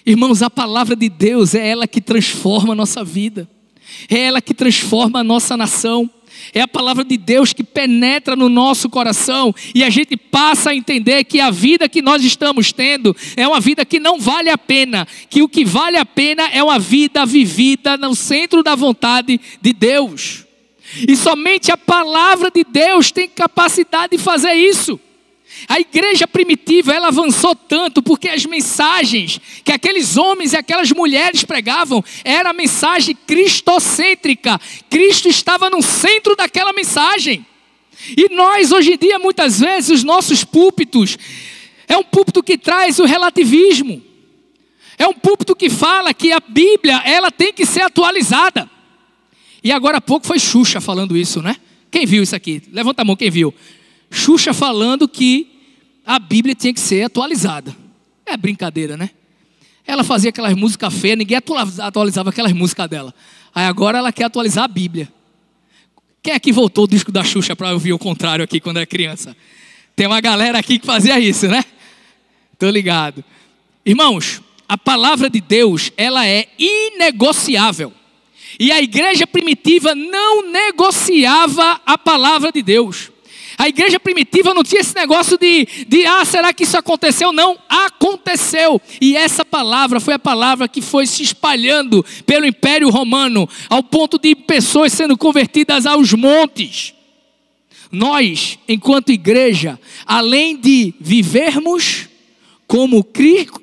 Irmãos, 0.05 0.41
a 0.41 0.49
palavra 0.49 0.95
de 0.95 1.07
Deus 1.09 1.55
é 1.55 1.67
ela 1.67 1.87
que 1.87 2.01
transforma 2.01 2.73
a 2.73 2.75
nossa 2.75 3.03
vida, 3.03 3.49
é 4.09 4.19
ela 4.19 4.41
que 4.41 4.53
transforma 4.53 5.19
a 5.19 5.23
nossa 5.23 5.55
nação. 5.55 6.09
É 6.53 6.61
a 6.61 6.67
palavra 6.67 7.05
de 7.05 7.15
Deus 7.15 7.53
que 7.53 7.63
penetra 7.63 8.35
no 8.35 8.49
nosso 8.49 8.89
coração 8.89 9.53
e 9.73 9.83
a 9.83 9.89
gente 9.89 10.17
passa 10.17 10.71
a 10.71 10.75
entender 10.75 11.23
que 11.23 11.39
a 11.39 11.51
vida 11.51 11.87
que 11.87 12.01
nós 12.01 12.23
estamos 12.23 12.73
tendo 12.73 13.15
é 13.37 13.47
uma 13.47 13.59
vida 13.59 13.85
que 13.85 13.99
não 13.99 14.19
vale 14.19 14.49
a 14.49 14.57
pena, 14.57 15.07
que 15.29 15.41
o 15.41 15.47
que 15.47 15.63
vale 15.63 15.95
a 15.95 16.05
pena 16.05 16.49
é 16.49 16.61
uma 16.61 16.79
vida 16.79 17.25
vivida 17.25 17.95
no 17.97 18.15
centro 18.15 18.61
da 18.61 18.75
vontade 18.75 19.39
de 19.61 19.73
Deus. 19.73 20.42
E 21.07 21.15
somente 21.15 21.71
a 21.71 21.77
palavra 21.77 22.51
de 22.51 22.63
Deus 22.63 23.11
tem 23.11 23.27
capacidade 23.27 24.15
de 24.15 24.23
fazer 24.23 24.53
isso. 24.53 24.99
A 25.67 25.79
igreja 25.79 26.27
primitiva, 26.27 26.93
ela 26.93 27.07
avançou 27.07 27.55
tanto 27.55 28.01
porque 28.01 28.27
as 28.27 28.45
mensagens 28.45 29.39
que 29.63 29.71
aqueles 29.71 30.17
homens 30.17 30.53
e 30.53 30.57
aquelas 30.57 30.91
mulheres 30.91 31.43
pregavam 31.43 32.03
era 32.23 32.49
a 32.49 32.53
mensagem 32.53 33.15
cristocêntrica. 33.27 34.59
Cristo 34.89 35.29
estava 35.29 35.69
no 35.69 35.81
centro 35.81 36.35
daquela 36.35 36.73
mensagem. 36.73 37.45
E 38.17 38.33
nós 38.33 38.71
hoje 38.71 38.93
em 38.93 38.97
dia 38.97 39.19
muitas 39.19 39.59
vezes 39.59 39.89
os 39.99 40.03
nossos 40.03 40.43
púlpitos 40.43 41.17
é 41.87 41.97
um 41.97 42.03
púlpito 42.03 42.43
que 42.43 42.57
traz 42.57 42.99
o 42.99 43.05
relativismo. 43.05 44.01
É 44.97 45.07
um 45.07 45.13
púlpito 45.13 45.55
que 45.55 45.69
fala 45.69 46.13
que 46.13 46.31
a 46.31 46.39
Bíblia, 46.39 47.01
ela 47.05 47.31
tem 47.31 47.53
que 47.53 47.65
ser 47.65 47.81
atualizada. 47.81 48.69
E 49.63 49.71
agora 49.71 49.97
há 49.97 50.01
pouco 50.01 50.27
foi 50.27 50.39
Xuxa 50.39 50.81
falando 50.81 51.15
isso, 51.15 51.41
né? 51.41 51.55
Quem 51.89 52.05
viu 52.05 52.23
isso 52.23 52.35
aqui? 52.35 52.61
Levanta 52.71 53.01
a 53.01 53.05
mão, 53.05 53.15
quem 53.15 53.29
viu? 53.29 53.53
Xuxa 54.11 54.53
falando 54.53 55.07
que 55.07 55.47
a 56.05 56.19
Bíblia 56.19 56.53
tinha 56.53 56.73
que 56.73 56.79
ser 56.79 57.03
atualizada. 57.03 57.75
É 58.25 58.35
brincadeira, 58.35 58.97
né? 58.97 59.11
Ela 59.85 60.03
fazia 60.03 60.29
aquelas 60.29 60.53
músicas 60.55 60.93
feias, 60.93 61.17
ninguém 61.17 61.37
atualizava 61.37 62.29
aquelas 62.29 62.53
músicas 62.53 62.89
dela. 62.89 63.13
Aí 63.53 63.65
agora 63.65 63.97
ela 63.97 64.11
quer 64.11 64.25
atualizar 64.25 64.63
a 64.63 64.67
Bíblia. 64.67 65.11
Quem 66.21 66.33
é 66.33 66.39
que 66.39 66.51
voltou 66.51 66.85
o 66.85 66.87
disco 66.87 67.11
da 67.11 67.23
Xuxa 67.23 67.55
para 67.55 67.73
ouvir 67.73 67.93
o 67.93 67.99
contrário 67.99 68.43
aqui 68.43 68.59
quando 68.59 68.77
era 68.77 68.85
criança? 68.85 69.35
Tem 69.95 70.07
uma 70.07 70.21
galera 70.21 70.57
aqui 70.57 70.79
que 70.79 70.85
fazia 70.85 71.19
isso, 71.19 71.47
né? 71.47 71.63
Tô 72.57 72.69
ligado. 72.69 73.23
Irmãos, 73.85 74.41
a 74.67 74.77
palavra 74.77 75.29
de 75.29 75.41
Deus, 75.41 75.91
ela 75.97 76.25
é 76.25 76.47
inegociável. 76.57 77.93
E 78.59 78.71
a 78.71 78.81
igreja 78.81 79.25
primitiva 79.25 79.95
não 79.95 80.49
negociava 80.49 81.81
a 81.85 81.97
palavra 81.97 82.51
de 82.51 82.61
Deus. 82.61 83.11
A 83.57 83.67
igreja 83.67 83.99
primitiva 83.99 84.53
não 84.53 84.63
tinha 84.63 84.81
esse 84.81 84.95
negócio 84.95 85.37
de, 85.37 85.67
de, 85.87 86.05
ah, 86.05 86.25
será 86.25 86.51
que 86.53 86.63
isso 86.63 86.77
aconteceu? 86.77 87.31
Não, 87.31 87.57
aconteceu. 87.69 88.81
E 88.99 89.15
essa 89.15 89.45
palavra 89.45 89.99
foi 89.99 90.15
a 90.15 90.19
palavra 90.19 90.67
que 90.67 90.81
foi 90.81 91.05
se 91.05 91.23
espalhando 91.23 92.03
pelo 92.25 92.45
Império 92.45 92.89
Romano, 92.89 93.47
ao 93.69 93.83
ponto 93.83 94.17
de 94.17 94.35
pessoas 94.35 94.91
sendo 94.93 95.17
convertidas 95.17 95.85
aos 95.85 96.13
montes. 96.13 96.93
Nós, 97.91 98.57
enquanto 98.67 99.11
igreja, 99.11 99.79
além 100.05 100.57
de 100.57 100.95
vivermos 100.99 102.09
como, 102.65 103.05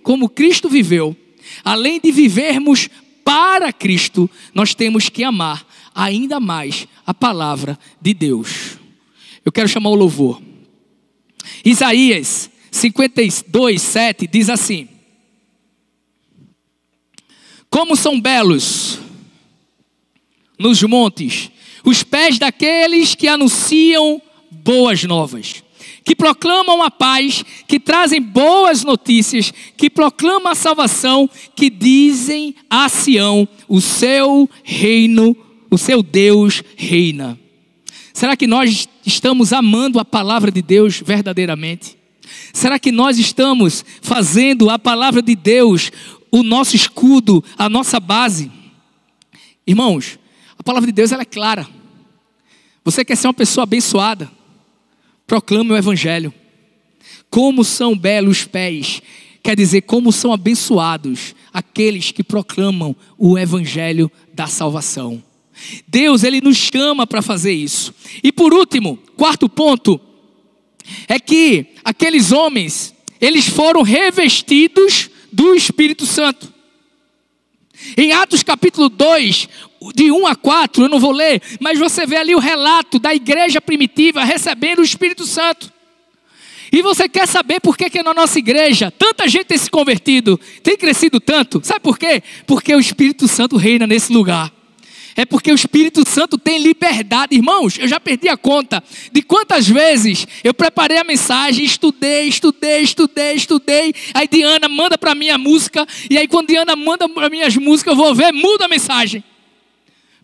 como 0.04 0.28
Cristo 0.28 0.68
viveu, 0.68 1.16
além 1.64 2.00
de 2.00 2.12
vivermos 2.12 2.88
para 3.24 3.72
Cristo, 3.72 4.28
nós 4.54 4.74
temos 4.74 5.08
que 5.08 5.24
amar 5.24 5.66
ainda 5.94 6.40
mais 6.40 6.86
a 7.06 7.12
palavra 7.12 7.78
de 8.00 8.14
Deus. 8.14 8.78
Eu 9.44 9.52
quero 9.52 9.68
chamar 9.68 9.90
o 9.90 9.94
louvor. 9.94 10.40
Isaías 11.64 12.50
52, 12.70 13.80
7 13.80 14.26
diz 14.26 14.48
assim: 14.48 14.88
Como 17.68 17.96
são 17.96 18.20
belos 18.20 18.98
nos 20.58 20.82
montes 20.82 21.50
os 21.84 22.02
pés 22.02 22.38
daqueles 22.38 23.14
que 23.14 23.26
anunciam 23.26 24.20
boas 24.50 25.02
novas 25.04 25.64
que 26.04 26.14
proclamam 26.16 26.82
a 26.82 26.90
paz, 26.90 27.44
que 27.68 27.78
trazem 27.78 28.20
boas 28.20 28.84
notícias, 28.84 29.52
que 29.76 29.90
proclamam 29.90 30.50
a 30.50 30.54
salvação, 30.54 31.28
que 31.54 31.70
dizem 31.70 32.54
a 32.68 32.88
Sião: 32.88 33.48
o 33.68 33.80
seu 33.80 34.48
reino, 34.62 35.36
o 35.70 35.78
seu 35.78 36.02
Deus 36.02 36.62
reina. 36.76 37.38
Será 38.12 38.36
que 38.36 38.46
nós 38.46 38.88
estamos 39.06 39.52
amando 39.52 39.98
a 39.98 40.04
palavra 40.04 40.50
de 40.50 40.60
Deus 40.60 41.00
verdadeiramente? 41.04 41.96
Será 42.52 42.78
que 42.78 42.92
nós 42.92 43.18
estamos 43.18 43.84
fazendo 44.02 44.68
a 44.68 44.78
palavra 44.78 45.22
de 45.22 45.34
Deus 45.34 45.90
o 46.30 46.42
nosso 46.42 46.76
escudo, 46.76 47.42
a 47.56 47.68
nossa 47.68 47.98
base? 47.98 48.50
Irmãos, 49.66 50.18
a 50.58 50.62
palavra 50.62 50.86
de 50.86 50.92
Deus 50.92 51.12
ela 51.12 51.22
é 51.22 51.26
clara. 51.26 51.66
Você 52.84 53.04
quer 53.04 53.16
ser 53.16 53.28
uma 53.28 53.34
pessoa 53.34 53.64
abençoada? 53.64 54.30
Proclame 55.30 55.70
o 55.70 55.76
Evangelho. 55.76 56.34
Como 57.30 57.62
são 57.62 57.96
belos 57.96 58.44
pés, 58.44 59.00
quer 59.44 59.54
dizer, 59.54 59.82
como 59.82 60.10
são 60.10 60.32
abençoados 60.32 61.36
aqueles 61.52 62.10
que 62.10 62.24
proclamam 62.24 62.96
o 63.16 63.38
Evangelho 63.38 64.10
da 64.34 64.48
salvação. 64.48 65.22
Deus, 65.86 66.24
Ele 66.24 66.40
nos 66.40 66.56
chama 66.56 67.06
para 67.06 67.22
fazer 67.22 67.52
isso. 67.52 67.94
E 68.24 68.32
por 68.32 68.52
último, 68.52 68.98
quarto 69.16 69.48
ponto, 69.48 70.00
é 71.06 71.20
que 71.20 71.66
aqueles 71.84 72.32
homens, 72.32 72.92
eles 73.20 73.46
foram 73.46 73.82
revestidos 73.82 75.08
do 75.32 75.54
Espírito 75.54 76.06
Santo. 76.06 76.52
Em 77.96 78.12
Atos 78.12 78.42
capítulo 78.42 78.88
2, 78.88 79.48
de 79.94 80.10
1 80.10 80.26
a 80.26 80.36
4, 80.36 80.84
eu 80.84 80.88
não 80.88 81.00
vou 81.00 81.12
ler, 81.12 81.40
mas 81.60 81.78
você 81.78 82.06
vê 82.06 82.16
ali 82.16 82.34
o 82.34 82.38
relato 82.38 82.98
da 82.98 83.14
igreja 83.14 83.60
primitiva 83.60 84.24
recebendo 84.24 84.80
o 84.80 84.84
Espírito 84.84 85.24
Santo. 85.24 85.72
E 86.72 86.82
você 86.82 87.08
quer 87.08 87.26
saber 87.26 87.60
por 87.60 87.76
que, 87.76 87.90
que 87.90 88.02
na 88.02 88.14
nossa 88.14 88.38
igreja 88.38 88.92
tanta 88.96 89.26
gente 89.26 89.46
tem 89.46 89.58
se 89.58 89.70
convertido, 89.70 90.38
tem 90.62 90.76
crescido 90.76 91.18
tanto? 91.18 91.60
Sabe 91.64 91.80
por 91.80 91.98
quê? 91.98 92.22
Porque 92.46 92.74
o 92.74 92.78
Espírito 92.80 93.26
Santo 93.26 93.56
reina 93.56 93.86
nesse 93.86 94.12
lugar. 94.12 94.52
É 95.20 95.26
porque 95.26 95.52
o 95.52 95.54
Espírito 95.54 96.02
Santo 96.08 96.38
tem 96.38 96.56
liberdade. 96.56 97.36
Irmãos, 97.36 97.78
eu 97.78 97.86
já 97.86 98.00
perdi 98.00 98.26
a 98.26 98.38
conta 98.38 98.82
de 99.12 99.20
quantas 99.20 99.68
vezes 99.68 100.26
eu 100.42 100.54
preparei 100.54 100.96
a 100.96 101.04
mensagem, 101.04 101.62
estudei, 101.62 102.26
estudei, 102.26 102.80
estudei, 102.80 103.34
estudei. 103.34 103.94
Aí 104.14 104.26
Diana 104.26 104.66
manda 104.66 104.96
para 104.96 105.14
mim 105.14 105.28
a 105.28 105.36
música. 105.36 105.86
E 106.08 106.16
aí, 106.16 106.26
quando 106.26 106.46
Diana 106.46 106.74
manda 106.74 107.06
para 107.06 107.28
mim 107.28 107.42
as 107.42 107.54
músicas, 107.54 107.92
eu 107.92 108.02
vou 108.02 108.14
ver, 108.14 108.32
muda 108.32 108.64
a 108.64 108.68
mensagem. 108.68 109.22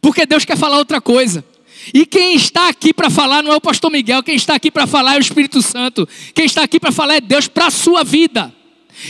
Porque 0.00 0.24
Deus 0.24 0.46
quer 0.46 0.56
falar 0.56 0.78
outra 0.78 0.98
coisa. 0.98 1.44
E 1.92 2.06
quem 2.06 2.34
está 2.34 2.70
aqui 2.70 2.94
para 2.94 3.10
falar 3.10 3.42
não 3.42 3.52
é 3.52 3.56
o 3.56 3.60
pastor 3.60 3.90
Miguel, 3.90 4.22
quem 4.22 4.34
está 4.34 4.54
aqui 4.54 4.70
para 4.70 4.86
falar 4.86 5.16
é 5.16 5.18
o 5.18 5.20
Espírito 5.20 5.60
Santo. 5.60 6.08
Quem 6.34 6.46
está 6.46 6.62
aqui 6.62 6.80
para 6.80 6.90
falar 6.90 7.16
é 7.16 7.20
Deus 7.20 7.48
para 7.48 7.66
a 7.66 7.70
sua 7.70 8.02
vida. 8.02 8.50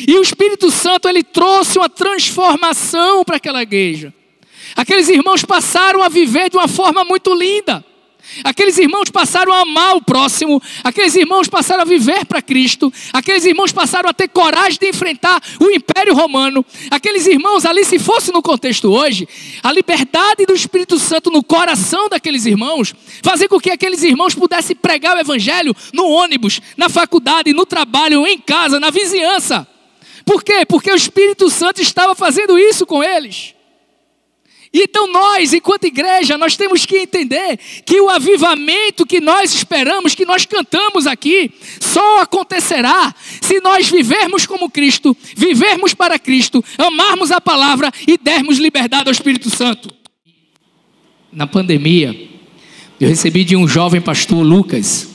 E 0.04 0.18
o 0.18 0.22
Espírito 0.22 0.68
Santo 0.68 1.08
ele 1.08 1.22
trouxe 1.22 1.78
uma 1.78 1.88
transformação 1.88 3.22
para 3.22 3.36
aquela 3.36 3.62
igreja. 3.62 4.12
Aqueles 4.74 5.08
irmãos 5.08 5.44
passaram 5.44 6.02
a 6.02 6.08
viver 6.08 6.50
de 6.50 6.56
uma 6.56 6.68
forma 6.68 7.04
muito 7.04 7.34
linda. 7.34 7.84
Aqueles 8.44 8.76
irmãos 8.76 9.08
passaram 9.08 9.52
a 9.52 9.60
amar 9.60 9.96
o 9.96 10.02
próximo, 10.02 10.60
aqueles 10.82 11.14
irmãos 11.14 11.48
passaram 11.48 11.82
a 11.82 11.84
viver 11.84 12.26
para 12.26 12.42
Cristo, 12.42 12.92
aqueles 13.12 13.44
irmãos 13.44 13.72
passaram 13.72 14.10
a 14.10 14.12
ter 14.12 14.28
coragem 14.28 14.78
de 14.80 14.88
enfrentar 14.88 15.40
o 15.60 15.70
Império 15.70 16.14
Romano. 16.14 16.64
Aqueles 16.90 17.26
irmãos 17.26 17.64
ali, 17.64 17.84
se 17.84 17.98
fosse 17.98 18.32
no 18.32 18.42
contexto 18.42 18.90
hoje, 18.90 19.28
a 19.62 19.72
liberdade 19.72 20.44
do 20.44 20.54
Espírito 20.54 20.98
Santo 20.98 21.30
no 21.30 21.42
coração 21.42 22.08
daqueles 22.08 22.46
irmãos, 22.46 22.94
fazia 23.22 23.48
com 23.48 23.60
que 23.60 23.70
aqueles 23.70 24.02
irmãos 24.02 24.34
pudessem 24.34 24.76
pregar 24.76 25.16
o 25.16 25.20
Evangelho 25.20 25.74
no 25.92 26.08
ônibus, 26.08 26.60
na 26.76 26.88
faculdade, 26.88 27.52
no 27.52 27.64
trabalho, 27.64 28.26
em 28.26 28.38
casa, 28.38 28.80
na 28.80 28.90
vizinhança. 28.90 29.66
Por 30.24 30.42
quê? 30.42 30.66
Porque 30.66 30.90
o 30.90 30.96
Espírito 30.96 31.48
Santo 31.48 31.80
estava 31.80 32.14
fazendo 32.14 32.58
isso 32.58 32.84
com 32.84 33.02
eles. 33.02 33.55
Então 34.82 35.10
nós, 35.10 35.54
enquanto 35.54 35.84
igreja, 35.84 36.36
nós 36.36 36.54
temos 36.54 36.84
que 36.84 36.98
entender 36.98 37.58
que 37.84 37.98
o 37.98 38.10
avivamento 38.10 39.06
que 39.06 39.20
nós 39.20 39.54
esperamos, 39.54 40.14
que 40.14 40.26
nós 40.26 40.44
cantamos 40.44 41.06
aqui, 41.06 41.50
só 41.80 42.20
acontecerá 42.20 43.14
se 43.40 43.58
nós 43.60 43.88
vivermos 43.88 44.44
como 44.44 44.70
Cristo, 44.70 45.16
vivermos 45.34 45.94
para 45.94 46.18
Cristo, 46.18 46.62
amarmos 46.76 47.30
a 47.30 47.40
palavra 47.40 47.90
e 48.06 48.18
dermos 48.18 48.58
liberdade 48.58 49.08
ao 49.08 49.12
Espírito 49.12 49.48
Santo. 49.48 49.88
Na 51.32 51.46
pandemia, 51.46 52.14
eu 53.00 53.08
recebi 53.08 53.44
de 53.44 53.56
um 53.56 53.66
jovem 53.66 54.00
pastor, 54.00 54.44
Lucas, 54.44 55.08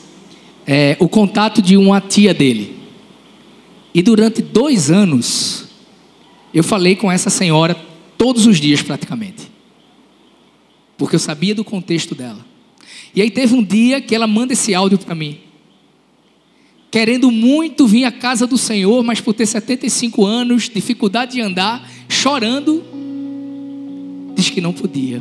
é, 0.66 0.98
o 1.00 1.08
contato 1.08 1.62
de 1.62 1.78
uma 1.78 2.02
tia 2.02 2.34
dele. 2.34 2.80
E 3.94 4.02
durante 4.02 4.42
dois 4.42 4.90
anos, 4.90 5.68
eu 6.52 6.64
falei 6.64 6.96
com 6.96 7.12
essa 7.12 7.30
senhora 7.30 7.76
todos 8.18 8.48
os 8.48 8.60
dias 8.60 8.82
praticamente 8.82 9.51
porque 11.02 11.16
eu 11.16 11.20
sabia 11.20 11.56
do 11.56 11.64
contexto 11.64 12.14
dela. 12.14 12.46
E 13.16 13.24
aí 13.24 13.32
teve 13.32 13.56
um 13.56 13.64
dia 13.64 14.00
que 14.00 14.14
ela 14.14 14.28
manda 14.28 14.54
esse 14.54 14.76
áudio 14.76 15.00
para 15.00 15.16
mim. 15.16 15.40
Querendo 16.92 17.32
muito 17.32 17.88
vir 17.88 18.06
à 18.06 18.12
casa 18.12 18.46
do 18.46 18.56
Senhor, 18.56 19.04
mas 19.04 19.20
por 19.20 19.34
ter 19.34 19.48
75 19.48 20.24
anos, 20.24 20.70
dificuldade 20.70 21.32
de 21.32 21.42
andar, 21.42 21.90
chorando, 22.08 22.84
diz 24.36 24.52
que 24.52 24.62
não 24.62 24.74
podia. 24.74 25.20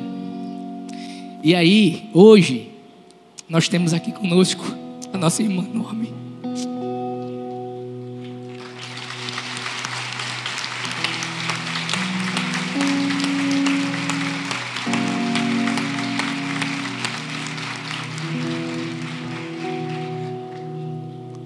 E 1.43 1.55
aí, 1.55 2.11
hoje, 2.13 2.69
nós 3.49 3.67
temos 3.67 3.95
aqui 3.95 4.13
conosco 4.13 4.63
a 5.15 5.17
nossa 5.17 5.43
irmã 5.43 5.67
Norme. 5.73 6.20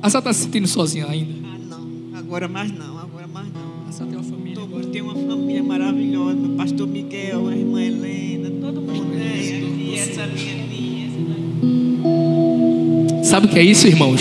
A 0.05 0.11
senhora 0.11 0.19
está 0.29 0.33
se 0.35 0.43
sentindo 0.43 0.69
sozinha 0.69 1.07
ainda? 1.09 1.33
Ah, 1.45 1.57
não. 1.67 2.19
Agora 2.19 2.47
mais 2.47 2.71
não. 2.71 2.99
Agora 2.99 3.27
mais 3.27 3.47
não. 3.47 3.89
A 3.89 3.91
senhora 3.91 4.11
tem 4.11 4.21
uma 4.21 4.37
família 4.37 4.55
Tô, 4.55 4.61
agora? 4.61 4.87
tem 4.87 5.01
uma 5.01 5.15
família 5.15 5.63
maravilhosa. 5.63 6.35
Meu 6.35 6.51
pastor 6.51 6.87
Miguel, 6.87 7.49
a 7.49 7.57
irmã 7.57 7.81
Helena, 7.83 8.51
todo 8.61 8.83
mundo. 8.83 9.15
É, 9.15 9.39
e 9.39 9.95
essa 9.95 10.27
minha 10.27 11.07
essa 13.23 13.25
Sabe 13.25 13.47
o 13.47 13.49
que 13.49 13.59
é 13.59 13.63
isso, 13.63 13.87
irmãos? 13.87 14.21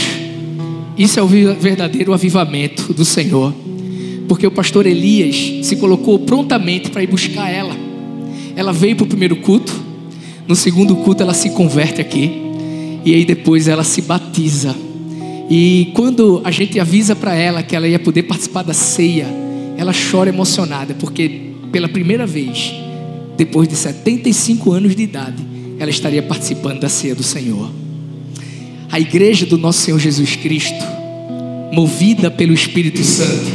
Isso 0.98 1.20
é 1.20 1.22
o 1.22 1.28
verdadeiro 1.28 2.14
avivamento 2.14 2.94
do 2.94 3.04
Senhor. 3.04 3.54
Porque 4.30 4.48
o 4.48 4.52
pastor 4.52 4.86
Elias 4.86 5.66
se 5.68 5.76
colocou 5.76 6.18
prontamente 6.18 6.92
para 6.92 7.04
ir 7.04 7.08
buscar 7.08 7.50
ela. 7.50 7.76
Ela 8.56 8.72
veio 8.72 8.96
para 8.96 9.04
o 9.04 9.08
primeiro 9.08 9.36
culto. 9.36 9.74
No 10.48 10.56
segundo 10.56 10.96
culto, 10.96 11.22
ela 11.24 11.34
se 11.34 11.50
converte 11.50 12.00
aqui. 12.00 12.42
E 13.04 13.14
aí 13.14 13.26
depois 13.26 13.68
ela 13.68 13.84
se 13.84 14.02
batiza. 14.02 14.74
E 15.50 15.92
quando 15.94 16.42
a 16.44 16.52
gente 16.52 16.80
avisa 16.80 17.16
para 17.16 17.36
ela 17.36 17.62
que 17.62 17.76
ela 17.76 17.88
ia 17.88 18.00
poder 18.00 18.24
participar 18.24 18.64
da 18.64 18.74
ceia, 18.74 19.28
ela 19.78 19.92
chora 19.94 20.30
emocionada, 20.30 20.94
porque 20.94 21.54
pela 21.72 21.90
primeira 21.90 22.26
vez, 22.26 22.74
depois 23.36 23.68
de 23.68 23.76
75 23.76 24.72
anos 24.72 24.96
de 24.96 25.04
idade, 25.04 25.44
ela 25.80 25.90
estaria 25.90 26.22
participando 26.22 26.80
da 26.80 26.90
ceia 26.90 27.16
do 27.16 27.24
Senhor. 27.24 27.70
A 28.92 29.00
igreja 29.00 29.46
do 29.46 29.58
nosso 29.58 29.82
Senhor 29.82 30.00
Jesus 30.00 30.36
Cristo, 30.36 30.86
movida 31.72 32.30
pelo 32.30 32.54
Espírito 32.54 33.04
Santo, 33.04 33.52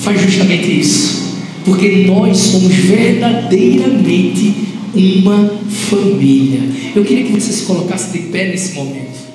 faz 0.00 0.20
justamente 0.20 0.78
isso, 0.78 1.34
porque 1.64 2.04
nós 2.06 2.36
somos 2.36 2.72
verdadeiramente 2.74 4.54
uma 4.94 5.50
família. 5.68 6.60
Eu 6.94 7.04
queria 7.04 7.24
que 7.24 7.32
você 7.32 7.52
se 7.52 7.62
colocasse 7.64 8.12
de 8.12 8.26
pé 8.28 8.48
nesse 8.48 8.74
momento. 8.74 9.27